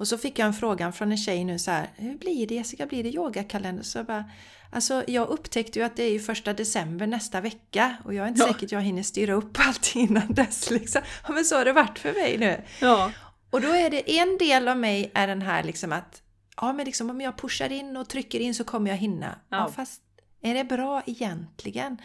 [0.04, 2.56] Och så fick jag en fråga från en tjej nu så här, hur blir det
[2.56, 3.84] Jessica, blir det yogakalender?
[3.84, 4.26] Så jag bara,
[4.72, 8.30] alltså jag upptäckte ju att det är ju första december nästa vecka och jag är
[8.30, 8.47] inte ja.
[8.47, 11.01] säker att jag hinner styra upp allt innan dess liksom.
[11.28, 12.62] Ja, men så har det varit för mig nu.
[12.82, 13.12] Ja.
[13.49, 16.22] Och då är det en del av mig är den här liksom att,
[16.58, 19.36] ja men liksom om jag pushar in och trycker in så kommer jag hinna.
[19.49, 19.58] Ja.
[19.58, 20.01] ja fast
[20.41, 21.97] är det bra egentligen?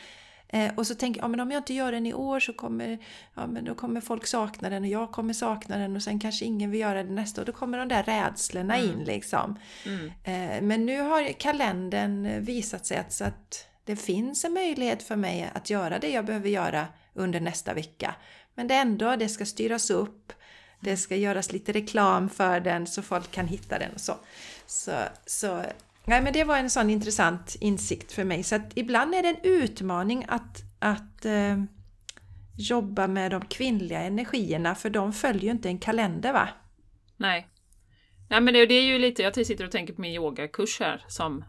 [0.49, 2.53] Eh, och så tänker jag, ja, men om jag inte gör den i år så
[2.53, 2.99] kommer,
[3.35, 6.45] ja, men då kommer folk sakna den och jag kommer sakna den och sen kanske
[6.45, 7.47] ingen vill göra det nästa år.
[7.47, 8.91] Då kommer de där rädslorna mm.
[8.91, 9.59] in liksom.
[9.87, 10.07] Mm.
[10.07, 15.17] Eh, men nu har kalendern visat sig att, så att det finns en möjlighet för
[15.17, 18.15] mig att göra det jag behöver göra under nästa vecka.
[18.55, 20.33] Men det ändå, det ska styras upp.
[20.81, 24.17] Det ska göras lite reklam för den så folk kan hitta den och så.
[24.67, 24.93] Så,
[25.27, 25.65] så
[26.09, 28.43] Nej, men det var en sån intressant insikt för mig.
[28.43, 31.63] Så att ibland är det en utmaning att, att eh,
[32.57, 36.49] jobba med de kvinnliga energierna för de följer ju inte en kalender va?
[37.17, 37.49] Nej.
[38.31, 41.05] Nej men det, det är ju lite, jag sitter och tänker på min yogakurs här
[41.09, 41.45] som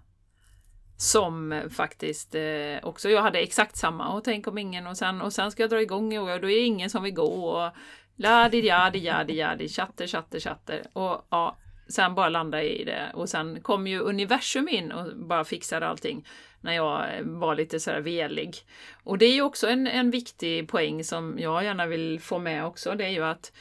[0.97, 5.33] som faktiskt eh, också, jag hade exakt samma och tänk om ingen och sen, och
[5.33, 7.71] sen ska jag dra igång yoga och då är det ingen som vill gå och
[8.15, 11.57] la di jadi jadi jadi chatter chatter chatter och ja
[11.89, 16.25] sen bara landa i det och sen kom ju universum in och bara fixade allting
[16.61, 18.55] när jag var lite sådär velig.
[19.03, 22.65] Och det är ju också en, en viktig poäng som jag gärna vill få med
[22.65, 23.51] också, det är ju att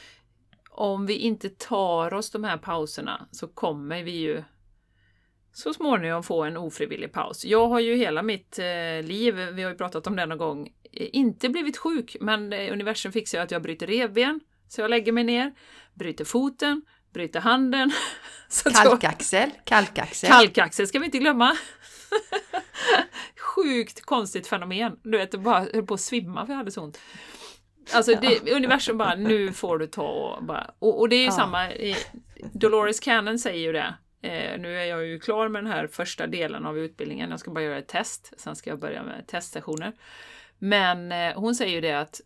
[0.70, 4.42] om vi inte tar oss de här pauserna så kommer vi ju
[5.52, 7.44] så småningom få en ofrivillig paus.
[7.44, 10.68] Jag har ju hela mitt eh, liv, vi har ju pratat om det någon gång,
[10.92, 14.90] eh, inte blivit sjuk, men eh, universum fixar ju att jag bryter revben, så jag
[14.90, 15.54] lägger mig ner,
[15.94, 16.82] bryter foten,
[17.12, 17.92] bryter handen.
[18.74, 20.30] kalkaxel, kalkaxel.
[20.30, 21.56] Kalkaxel ska vi inte glömma.
[23.54, 24.96] Sjukt konstigt fenomen.
[25.02, 27.00] Du vet, jag bara höll på att svimma för jag hade så ont.
[27.92, 30.70] Alltså det, universum bara, nu får du ta och bara...
[30.78, 31.32] Och, och det är ju ja.
[31.32, 31.68] samma,
[32.52, 33.94] Dolores Cannon säger ju det.
[34.22, 37.30] Eh, nu är jag ju klar med den här första delen av utbildningen.
[37.30, 39.92] Jag ska bara göra ett test, sen ska jag börja med testsessioner.
[40.58, 42.20] Men eh, hon säger ju det att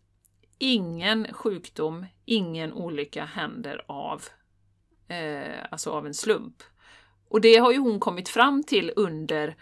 [0.58, 4.22] ingen sjukdom, ingen olycka händer av
[5.08, 6.62] eh, alltså av en slump.
[7.28, 9.56] Och det har ju hon kommit fram till under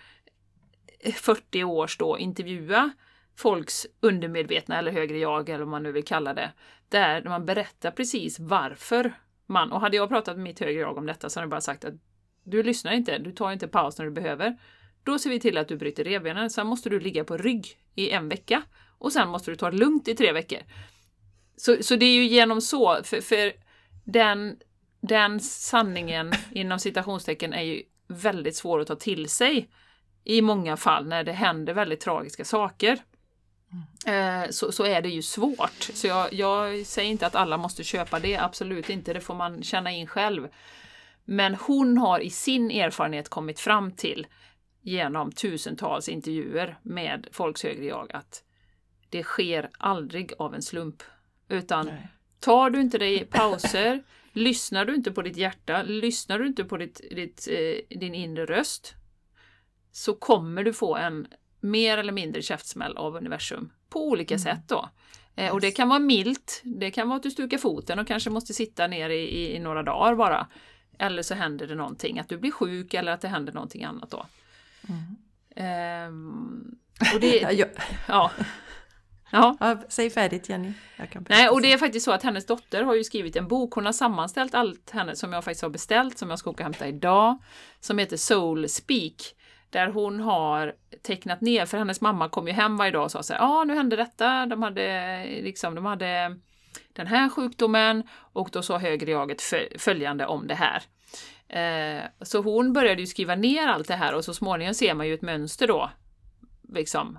[0.98, 2.90] eh, 40 års då intervjua
[3.36, 6.52] folks undermedvetna eller högre jag eller vad man nu vill kalla det.
[6.88, 9.12] Där man berättar precis varför
[9.46, 11.60] man, och hade jag pratat med mitt högre jag om detta så hade jag bara
[11.60, 11.94] sagt att
[12.44, 14.58] du lyssnar inte, du tar inte paus när du behöver.
[15.04, 18.10] Då ser vi till att du bryter revbenen, sen måste du ligga på rygg i
[18.10, 18.62] en vecka
[18.98, 20.58] och sen måste du ta det lugnt i tre veckor.
[21.56, 23.52] Så, så det är ju genom så, för, för
[24.04, 24.56] den
[25.00, 29.68] den sanningen inom citationstecken är ju väldigt svår att ta till sig
[30.24, 32.98] i många fall när det händer väldigt tragiska saker.
[34.06, 35.90] Eh, så, så är det ju svårt.
[35.94, 39.62] Så jag, jag säger inte att alla måste köpa det, absolut inte, det får man
[39.62, 40.48] känna in själv.
[41.24, 44.26] Men hon har i sin erfarenhet kommit fram till
[44.82, 48.42] genom tusentals intervjuer med folks högre jag att
[49.08, 51.02] det sker aldrig av en slump.
[51.48, 52.08] Utan Nej.
[52.40, 54.02] tar du inte dig pauser,
[54.32, 58.46] lyssnar du inte på ditt hjärta, lyssnar du inte på ditt, ditt, eh, din inre
[58.46, 58.94] röst?
[59.92, 61.26] Så kommer du få en
[61.60, 63.72] mer eller mindre käftsmäll av universum.
[63.88, 64.88] På olika sätt då.
[65.36, 68.30] Eh, och det kan vara milt, det kan vara att du stukar foten och kanske
[68.30, 70.46] måste sitta ner i, i, i några dagar bara.
[70.98, 74.10] Eller så händer det någonting, att du blir sjuk eller att det händer någonting annat
[74.10, 74.26] då.
[75.56, 76.78] Ehm,
[77.14, 77.68] och det,
[78.08, 78.30] Ja,
[79.30, 79.56] ja.
[79.88, 80.72] Säg färdigt Jenny.
[81.28, 83.72] Nej, och det är faktiskt så att hennes dotter har ju skrivit en bok.
[83.74, 86.64] Hon har sammanställt allt henne som jag faktiskt har beställt, som jag ska åka och
[86.64, 87.38] hämta idag,
[87.80, 89.34] som heter Soul Speak.
[89.70, 93.22] Där hon har tecknat ner, för hennes mamma kom ju hem varje dag och sa
[93.22, 96.36] så här, ja ah, nu hände detta, de hade liksom, de hade
[96.92, 100.82] den här sjukdomen och då sa högre jaget fö- följande om det här.
[101.48, 105.06] Eh, så hon började ju skriva ner allt det här och så småningom ser man
[105.06, 105.90] ju ett mönster då.
[106.68, 107.18] Liksom.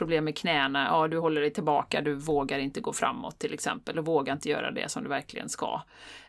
[0.00, 3.54] Eh, problem med knäna, ja du håller dig tillbaka, du vågar inte gå framåt till
[3.54, 5.82] exempel och vågar inte göra det som du verkligen ska.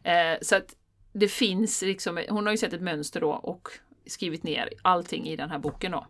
[0.03, 0.75] Eh, så att
[1.13, 3.67] det finns liksom, hon har ju sett ett mönster då och
[4.07, 6.05] skrivit ner allting i den här boken då.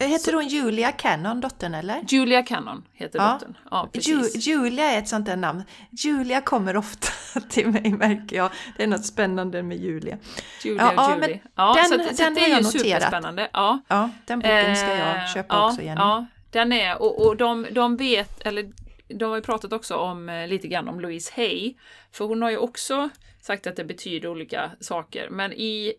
[0.00, 2.04] Heter hon Julia Cannon, dottern eller?
[2.08, 3.32] Julia Cannon heter Ja.
[3.32, 3.56] dottern.
[3.70, 4.22] Ja, Ju.
[4.34, 5.62] Julia är ett sånt där namn.
[5.90, 7.08] Julia kommer ofta
[7.50, 8.50] till mig märker jag.
[8.76, 10.18] Det är något spännande med Julia.
[10.64, 11.40] Julia Ja, och Julie.
[11.54, 12.82] Ja, den- så, att- så den att det är jag ju noterat.
[13.02, 13.48] superspännande.
[13.52, 13.78] Ja.
[13.88, 16.00] Ja, den boken ska Eh, jag köpa ja, också Jenny.
[16.00, 18.72] Ja, den är, och, och de, de vet, eller
[19.08, 21.74] de har ju pratat också om eh, lite grann om Louise Hay.
[22.12, 25.28] För hon har ju också sagt att det betyder olika saker.
[25.30, 25.94] Men i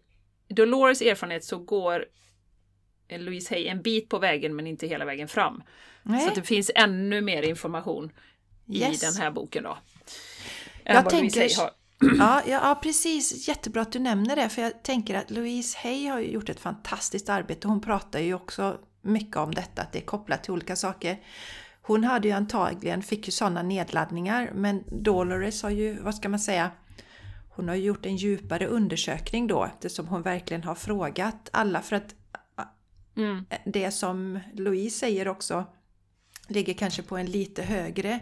[0.50, 2.06] Dolores erfarenhet så går
[3.08, 5.64] eh, Louise Hay en bit på vägen men inte hela vägen fram.
[6.04, 6.28] Nej.
[6.28, 8.12] Så det finns ännu mer information
[8.74, 9.04] Yes.
[9.04, 9.78] i den här boken då.
[10.84, 11.50] Jag tänker-.
[12.18, 13.48] Ja, ja, precis.
[13.48, 14.50] Jättebra att du nämner det.
[14.50, 17.68] För jag tänker att Louise Hay har gjort ett fantastiskt arbete.
[17.68, 21.20] Hon pratar ju också mycket om detta, att det är kopplat till olika saker.
[21.82, 26.40] Hon hade ju antagligen, fick ju sådana nedladdningar, men Dolores har ju, vad ska man
[26.40, 26.72] säga,
[27.50, 32.16] hon har gjort en djupare undersökning då eftersom hon verkligen har frågat alla för att
[33.18, 33.46] Mm.
[33.66, 35.66] det som Louise säger också
[36.48, 38.20] ligger kanske på en lite högre,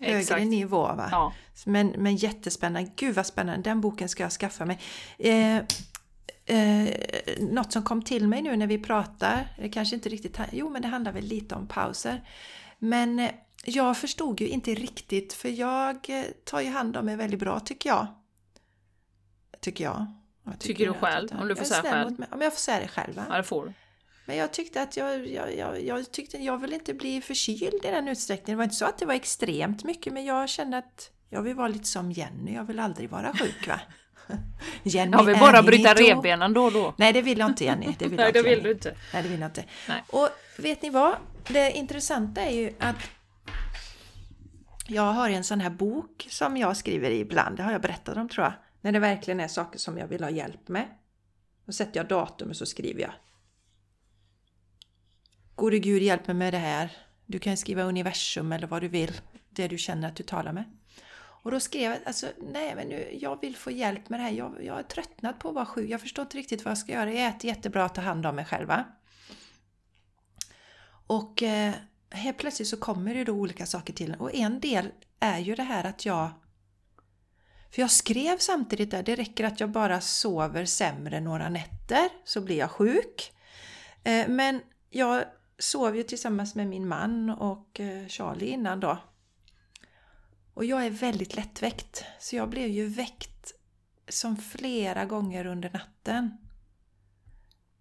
[0.00, 0.46] högre Exakt.
[0.46, 0.82] nivå.
[0.82, 1.08] Va?
[1.10, 1.32] Ja.
[1.66, 2.90] Men, men jättespännande.
[2.96, 3.70] Gud vad spännande.
[3.70, 4.78] Den boken ska jag skaffa mig.
[5.18, 5.62] Eh,
[6.48, 6.94] eh,
[7.38, 10.82] något som kom till mig nu när vi pratar, det kanske inte riktigt, jo men
[10.82, 12.28] det handlar väl lite om pauser.
[12.78, 13.30] Men eh,
[13.64, 17.60] jag förstod ju inte riktigt för jag eh, tar ju hand om mig väldigt bra
[17.60, 18.06] tycker jag.
[19.60, 20.06] Tycker jag.
[20.44, 21.28] Jag Tycker du att- själv?
[21.40, 22.24] Om du får säga själv.
[22.30, 23.26] Om jag får säga det själv va?
[23.28, 23.72] ja, det får du.
[24.26, 27.90] Men jag tyckte att jag, jag, jag, jag tyckte jag vill inte bli förkyld i
[27.90, 28.56] den utsträckningen.
[28.56, 31.54] Det var inte så att det var extremt mycket men jag kände att jag vill
[31.54, 32.54] vara lite som Jenny.
[32.54, 33.80] Jag vill aldrig vara sjuk va?
[34.82, 36.94] Jenny vill är bara bryta revbenen då och då.
[36.96, 37.94] Nej det vill jag inte Jenny.
[37.98, 38.62] Det vill Nej, det vill Jenny.
[38.62, 38.96] du inte.
[39.12, 39.64] Nej det vill jag inte.
[39.88, 40.02] Nej.
[40.08, 41.16] Och vet ni vad?
[41.48, 42.96] Det intressanta är ju att
[44.86, 47.56] jag har en sån här bok som jag skriver i ibland.
[47.56, 48.52] Det har jag berättat om tror jag.
[48.80, 50.88] När det verkligen är saker som jag vill ha hjälp med.
[51.66, 53.12] Då sätter jag datum och så skriver jag.
[55.54, 56.96] Gode Gud hjälp mig med det här.
[57.26, 59.20] Du kan skriva universum eller vad du vill.
[59.50, 60.64] Det du känner att du talar med.
[61.42, 64.30] Och då skrev jag, alltså nej men nu, jag vill få hjälp med det här.
[64.30, 65.90] Jag, jag har tröttnat på att vara sjuk.
[65.90, 67.12] Jag förstår inte riktigt vad jag ska göra.
[67.12, 68.84] Jag äter jättebra att ta hand om mig själva.
[71.06, 71.74] Och eh,
[72.10, 74.20] helt plötsligt så kommer det då olika saker till en.
[74.20, 76.30] Och en del är ju det här att jag...
[77.70, 82.40] För jag skrev samtidigt där, det räcker att jag bara sover sämre några nätter så
[82.40, 83.32] blir jag sjuk.
[84.04, 84.60] Eh, men
[84.90, 85.24] jag
[85.58, 88.98] sov ju tillsammans med min man och eh, Charlie innan då.
[90.58, 92.04] Och jag är väldigt lättväckt.
[92.18, 93.52] Så jag blev ju väckt
[94.08, 96.38] som flera gånger under natten.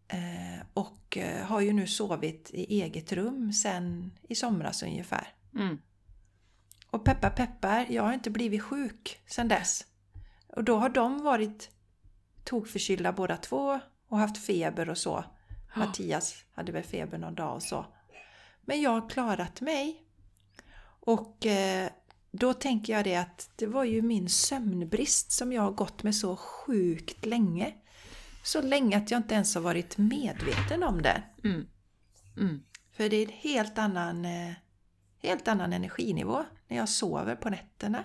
[0.08, 5.34] Eh, och eh, har ju nu sovit i eget rum sen i somras ungefär.
[5.56, 5.82] Mm.
[6.90, 9.86] Och peppar peppar, jag har inte blivit sjuk sen dess.
[10.48, 11.70] Och då har de varit
[12.44, 15.26] tokförkylda båda två och haft feber och så.
[15.74, 15.80] Ja.
[15.80, 17.86] Mattias hade väl feber någon dag och så.
[18.62, 20.04] Men jag har klarat mig.
[21.00, 21.90] Och eh,
[22.38, 26.16] då tänker jag det att det var ju min sömnbrist som jag har gått med
[26.16, 27.74] så sjukt länge.
[28.44, 31.24] Så länge att jag inte ens har varit medveten om det.
[31.44, 31.68] Mm.
[32.38, 32.64] Mm.
[32.92, 34.54] För det är en helt annan, eh,
[35.20, 38.04] helt annan energinivå när jag sover på nätterna.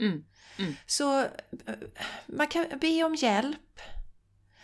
[0.00, 0.24] Mm.
[0.86, 1.28] Så eh,
[2.26, 3.80] man kan be om hjälp.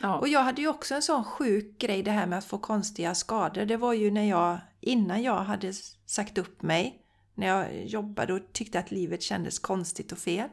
[0.00, 0.18] Ja.
[0.18, 3.14] Och jag hade ju också en sån sjuk grej det här med att få konstiga
[3.14, 3.64] skador.
[3.64, 5.72] Det var ju när jag, innan jag hade
[6.06, 6.99] sagt upp mig,
[7.34, 10.48] när jag jobbade och tyckte att livet kändes konstigt och fel.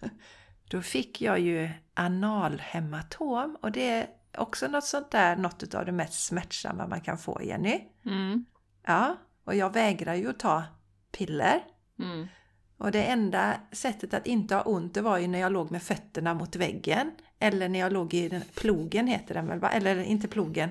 [0.70, 4.06] Då fick jag ju analhematom och det är
[4.38, 7.80] också något sånt där, något av det mest smärtsamma man kan få, Jenny.
[8.06, 8.44] Mm.
[8.86, 10.62] Ja, och jag vägrar ju att ta
[11.12, 11.60] piller.
[11.98, 12.26] Mm.
[12.76, 15.82] Och det enda sättet att inte ha ont det var ju när jag låg med
[15.82, 17.10] fötterna mot väggen.
[17.38, 19.70] Eller när jag låg i den, plogen heter den väl va?
[19.70, 20.70] Eller inte plogen.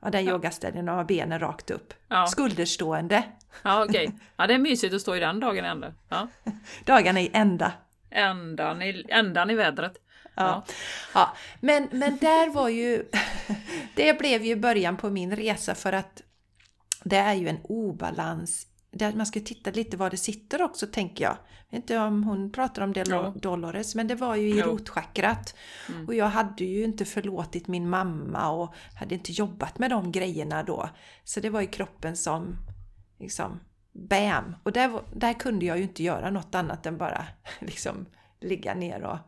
[0.00, 0.32] Ja, den Ja.
[0.32, 1.94] yogaställningen och har benen rakt upp.
[2.08, 3.24] Ja, Skulderstående.
[3.62, 4.12] Ja okej.
[4.36, 5.92] Ja, det är mysigt att stå i den dagen ändå.
[6.08, 6.28] Ja.
[6.84, 7.72] Dagarna i ända.
[8.10, 9.96] Ändan i, ändan i vädret.
[10.34, 10.64] Ja.
[11.14, 11.36] ja.
[11.60, 13.04] Men, men där var ju...
[13.94, 16.22] Det blev ju början på min resa för att
[17.04, 18.66] det är ju en obalans.
[18.90, 21.36] Där man ska titta lite var det sitter också tänker jag.
[21.68, 23.34] Jag vet inte om hon pratar om det Ja.
[23.36, 24.66] Dolores, men det var ju i Jo.
[24.66, 25.56] rotchakrat.
[25.88, 26.06] Mm.
[26.06, 30.62] Och jag hade ju inte förlåtit min mamma och hade inte jobbat med de grejerna
[30.62, 30.90] då.
[31.24, 32.56] Så det var ju kroppen som
[33.20, 33.60] liksom
[33.92, 34.56] BAM!
[34.62, 37.26] Och där, där kunde jag ju inte göra något annat än bara
[37.60, 38.06] liksom
[38.40, 39.18] ligga ner och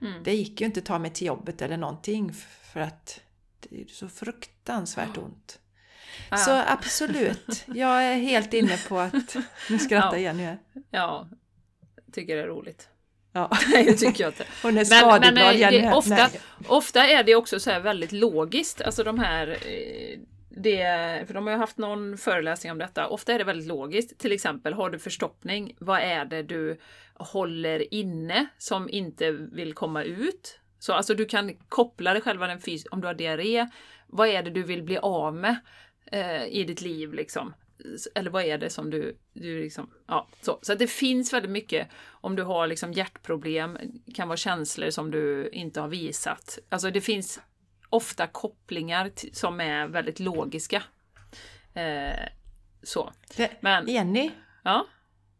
[0.00, 0.22] Mm.
[0.22, 2.32] det gick ju inte att ta mig till jobbet eller någonting
[2.72, 3.20] för att
[3.60, 5.58] det är så fruktansvärt ont.
[6.30, 6.36] Ja.
[6.36, 9.36] Så absolut, jag är helt inne på att...
[9.70, 10.18] Nu skrattar Ja.
[10.18, 10.58] Jenny här.
[10.90, 11.28] Ja,
[12.12, 12.88] tycker det är roligt.
[13.32, 13.50] Ja.
[13.72, 14.44] Nej, det tycker jag inte.
[14.62, 15.78] Hon är Men, skadeglad men eh, Jenny.
[15.80, 16.30] det, ofta,
[16.68, 20.18] ofta är det också så här väldigt logiskt, alltså de här eh,
[20.56, 23.08] det, för de har ju haft någon föreläsning om detta.
[23.08, 24.18] Ofta är det väldigt logiskt.
[24.18, 25.76] Till exempel, har du förstoppning?
[25.78, 26.78] Vad är det du
[27.14, 30.60] håller inne som inte vill komma ut?
[30.78, 33.68] Så alltså du kan koppla dig själva den fys- om du har diarré.
[34.06, 35.56] Vad är det du vill bli av med
[36.06, 37.54] eh, i ditt liv liksom?
[38.14, 40.58] Eller vad är det som du, du liksom, ja, så.
[40.62, 43.78] Så att det finns väldigt mycket om du har liksom hjärtproblem,
[44.14, 46.58] kan vara känslor som du inte har visat.
[46.68, 47.40] Alltså det finns
[47.92, 50.82] ofta kopplingar till, som är väldigt logiska.
[51.74, 52.26] Eh,
[52.82, 53.12] så.
[53.60, 54.30] Men, Jenny
[54.64, 54.86] ja.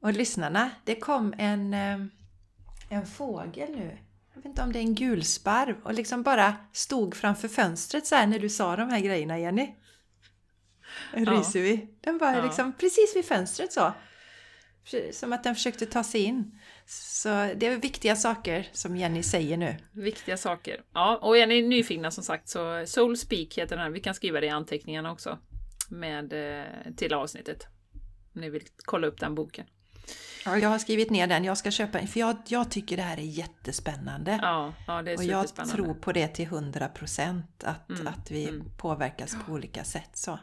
[0.00, 1.98] och lyssnarna, det kom en, eh,
[2.88, 3.98] en fågel nu.
[4.28, 8.14] Jag vet inte om det är en gulsparv och liksom bara stod framför fönstret så
[8.14, 9.74] här när du sa de här grejerna Jenny.
[11.12, 11.32] En Ja.
[11.32, 12.44] ryser Den var Ja.
[12.44, 13.92] liksom precis vid fönstret så.
[15.12, 16.58] Som att den försökte ta sig in.
[16.86, 19.76] Så det är viktiga saker som Jenny säger nu.
[19.92, 20.82] Viktiga saker.
[20.92, 23.90] Ja, och är ni nyfikna som sagt så Soul Speak heter den här.
[23.90, 25.38] Vi kan skriva det i anteckningarna också.
[25.88, 27.66] Med, eh, till avsnittet.
[28.34, 29.66] Om ni vill kolla upp den boken.
[30.44, 31.44] Ja, jag har skrivit ner den.
[31.44, 34.38] Jag ska köpa en för jag, jag tycker det här är jättespännande.
[34.42, 37.64] Ja, ja det är och jag tror på det till 100 procent.
[37.64, 38.70] Att, Mm, att vi mm.
[38.76, 40.10] påverkas på olika sätt.
[40.14, 40.38] Så.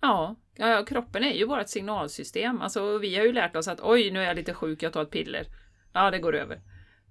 [0.00, 2.60] Ja, ja, kroppen är ju vårt signalsystem.
[2.60, 5.02] Alltså, vi har ju lärt oss att oj, nu är jag lite sjuk, jag tar
[5.02, 5.46] ett piller.
[5.92, 6.60] Ja, det går över.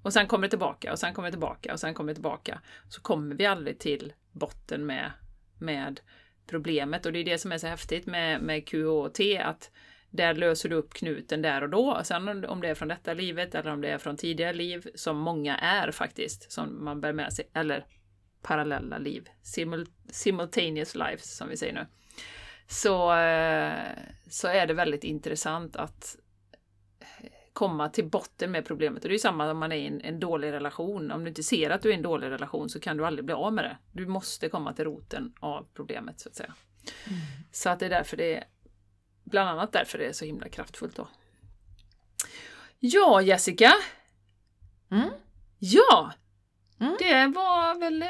[0.04, 2.62] Och sen kommer det tillbaka och sen kommer det tillbaka och sen kommer det tillbaka.
[2.90, 5.12] Så kommer vi aldrig till botten med,
[5.60, 6.00] med
[6.48, 7.06] problemet.
[7.06, 9.72] Och det är det som är så häftigt med, med QHT, att
[10.10, 12.02] där löser du upp knuten där och då.
[12.04, 15.18] Sen om- det är från detta livet eller om det är från tidigare liv, som
[15.18, 17.86] många är faktiskt, som man bär med sig, eller
[18.42, 21.86] parallella liv, Simul simultaneous lives som vi säger nu
[22.68, 23.80] så, eh,
[24.30, 26.16] så är det väldigt intressant att
[27.54, 29.04] komma till botten med problemet.
[29.04, 31.12] Och det är samma om man är i en, en dålig relation.
[31.12, 33.26] Om du inte ser att du är i en dålig relation så kan du aldrig
[33.26, 33.78] bli av med det.
[33.92, 36.54] Du måste komma till roten av problemet så att säga.
[37.52, 38.44] Så att det är därför det är
[39.24, 41.08] bland annat därför det är så himla kraftfullt då.
[42.80, 43.74] Ja, Jessica.
[44.92, 45.10] Mm.
[45.60, 46.12] Ja,
[46.80, 46.96] Mm.
[47.00, 48.08] det var väl eh,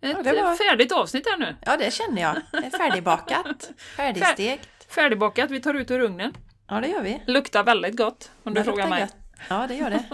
[0.00, 1.56] ett det var- färdigt avsnitt här nu.
[1.66, 2.34] Ja, det känner jag.
[2.52, 3.70] Det är färdigbakat.
[3.96, 4.68] Färdigstekt.
[4.94, 6.32] Färdigbakat, vi tar ut ur ugnen.
[6.68, 7.22] Ja, det gör vi.
[7.26, 9.00] Luktar väldigt gott om du frågar mig.
[9.00, 9.16] gött.
[9.48, 10.04] Ja, det gör det.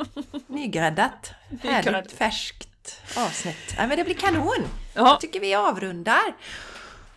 [0.46, 1.32] Nygräddat.
[1.62, 3.74] Härligt färskt avsnitt.
[3.78, 4.68] Ja, men det blir kanon!
[4.94, 6.34] Ja, Jag tycker vi avrundar.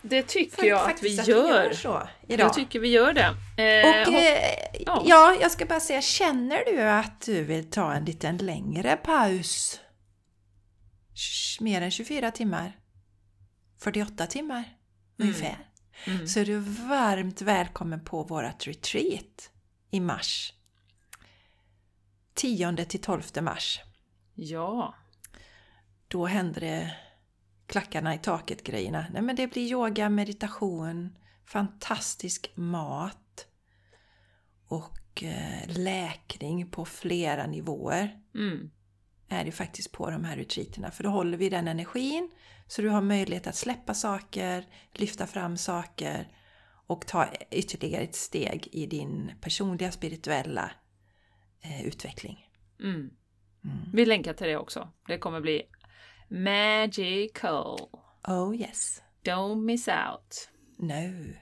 [0.02, 1.72] det tycker För jag att vi gör.
[1.72, 2.46] så idag.
[2.46, 3.24] Jag tycker vi gör det.
[3.62, 4.54] Eh, Och eh,
[4.86, 5.02] ja.
[5.06, 9.80] ja, jag ska bara säga, känner du att du vill ta en liten längre paus?
[11.60, 12.78] Mer än 24 timmar?
[13.78, 14.76] 48 timmar
[15.16, 15.68] ungefär.
[16.06, 16.28] Mm.
[16.28, 19.50] Så är du varmt välkommen på vårt retreat
[19.90, 20.54] i mars.
[22.34, 23.80] 10 till 12 mars.
[24.34, 24.94] Ja,
[26.08, 26.96] Då händer det
[27.66, 29.06] klackarna i taket grejerna.
[29.12, 33.46] Nej men det blir yoga, meditation, fantastisk mat
[34.68, 38.70] och eh, läkning på flera nivåer mm.
[39.28, 40.90] Är det faktiskt på de här retreaterna.
[40.90, 42.30] För då håller vi den energin
[42.66, 46.28] så du har möjlighet att släppa saker, lyfta fram saker
[46.86, 50.70] och ta ytterligare ett steg i din personliga spirituella
[51.60, 52.50] eh, utveckling.
[52.80, 53.10] Mm.
[53.64, 53.90] Mm.
[53.92, 54.88] vi länkar till det också.
[55.06, 55.62] Det kommer bli
[56.28, 57.78] magical.
[58.28, 59.02] Oh yes.
[59.24, 60.50] Don't miss out.
[60.78, 61.34] No.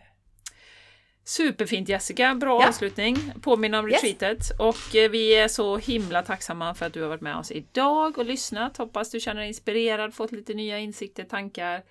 [1.28, 2.68] Superfint Jessica, bra Ja.
[2.68, 3.16] avslutning.
[3.42, 4.02] Påminna om Yes.
[4.04, 4.60] retreatet.
[4.60, 8.18] Och eh, vi är så himla tacksamma för att du har varit med oss idag
[8.18, 8.76] och lyssnat.
[8.76, 11.82] Hoppas du känner dig inspirerad, fått lite nya insikter, tankar.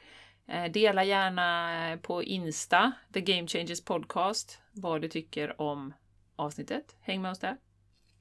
[0.48, 5.94] Eh, Dela gärna eh, på Insta, The Game Changers Podcast, vad du tycker om
[6.36, 6.96] avsnittet.
[7.02, 7.58] Häng med oss där.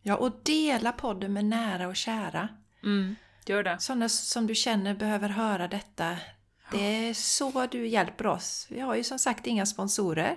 [0.03, 2.49] Ja, och dela podden med nära och kära.
[2.83, 3.79] Mm, gör det.
[3.79, 6.17] Sådana som du känner behöver höra detta.
[6.73, 8.67] Det är så du hjälper oss.
[8.71, 10.37] Vi har ju som sagt inga sponsorer.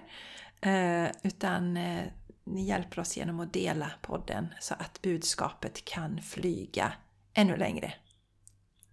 [0.62, 2.04] Eh, utan eh,
[2.44, 6.94] ni hjälper oss genom att dela podden så att budskapet kan flyga
[7.34, 7.94] ännu längre.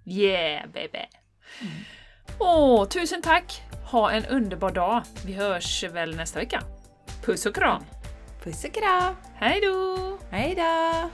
[0.04, 1.06] Yeah baby!
[2.38, 3.62] Åh, tusen tack!
[3.90, 5.02] Ha en underbar dag.
[5.26, 6.62] Vi hörs väl nästa vecka.
[7.22, 7.84] Puss och kram!
[8.42, 9.14] Puss och kram!
[9.34, 10.18] Hej då!
[10.30, 11.10] Hej då!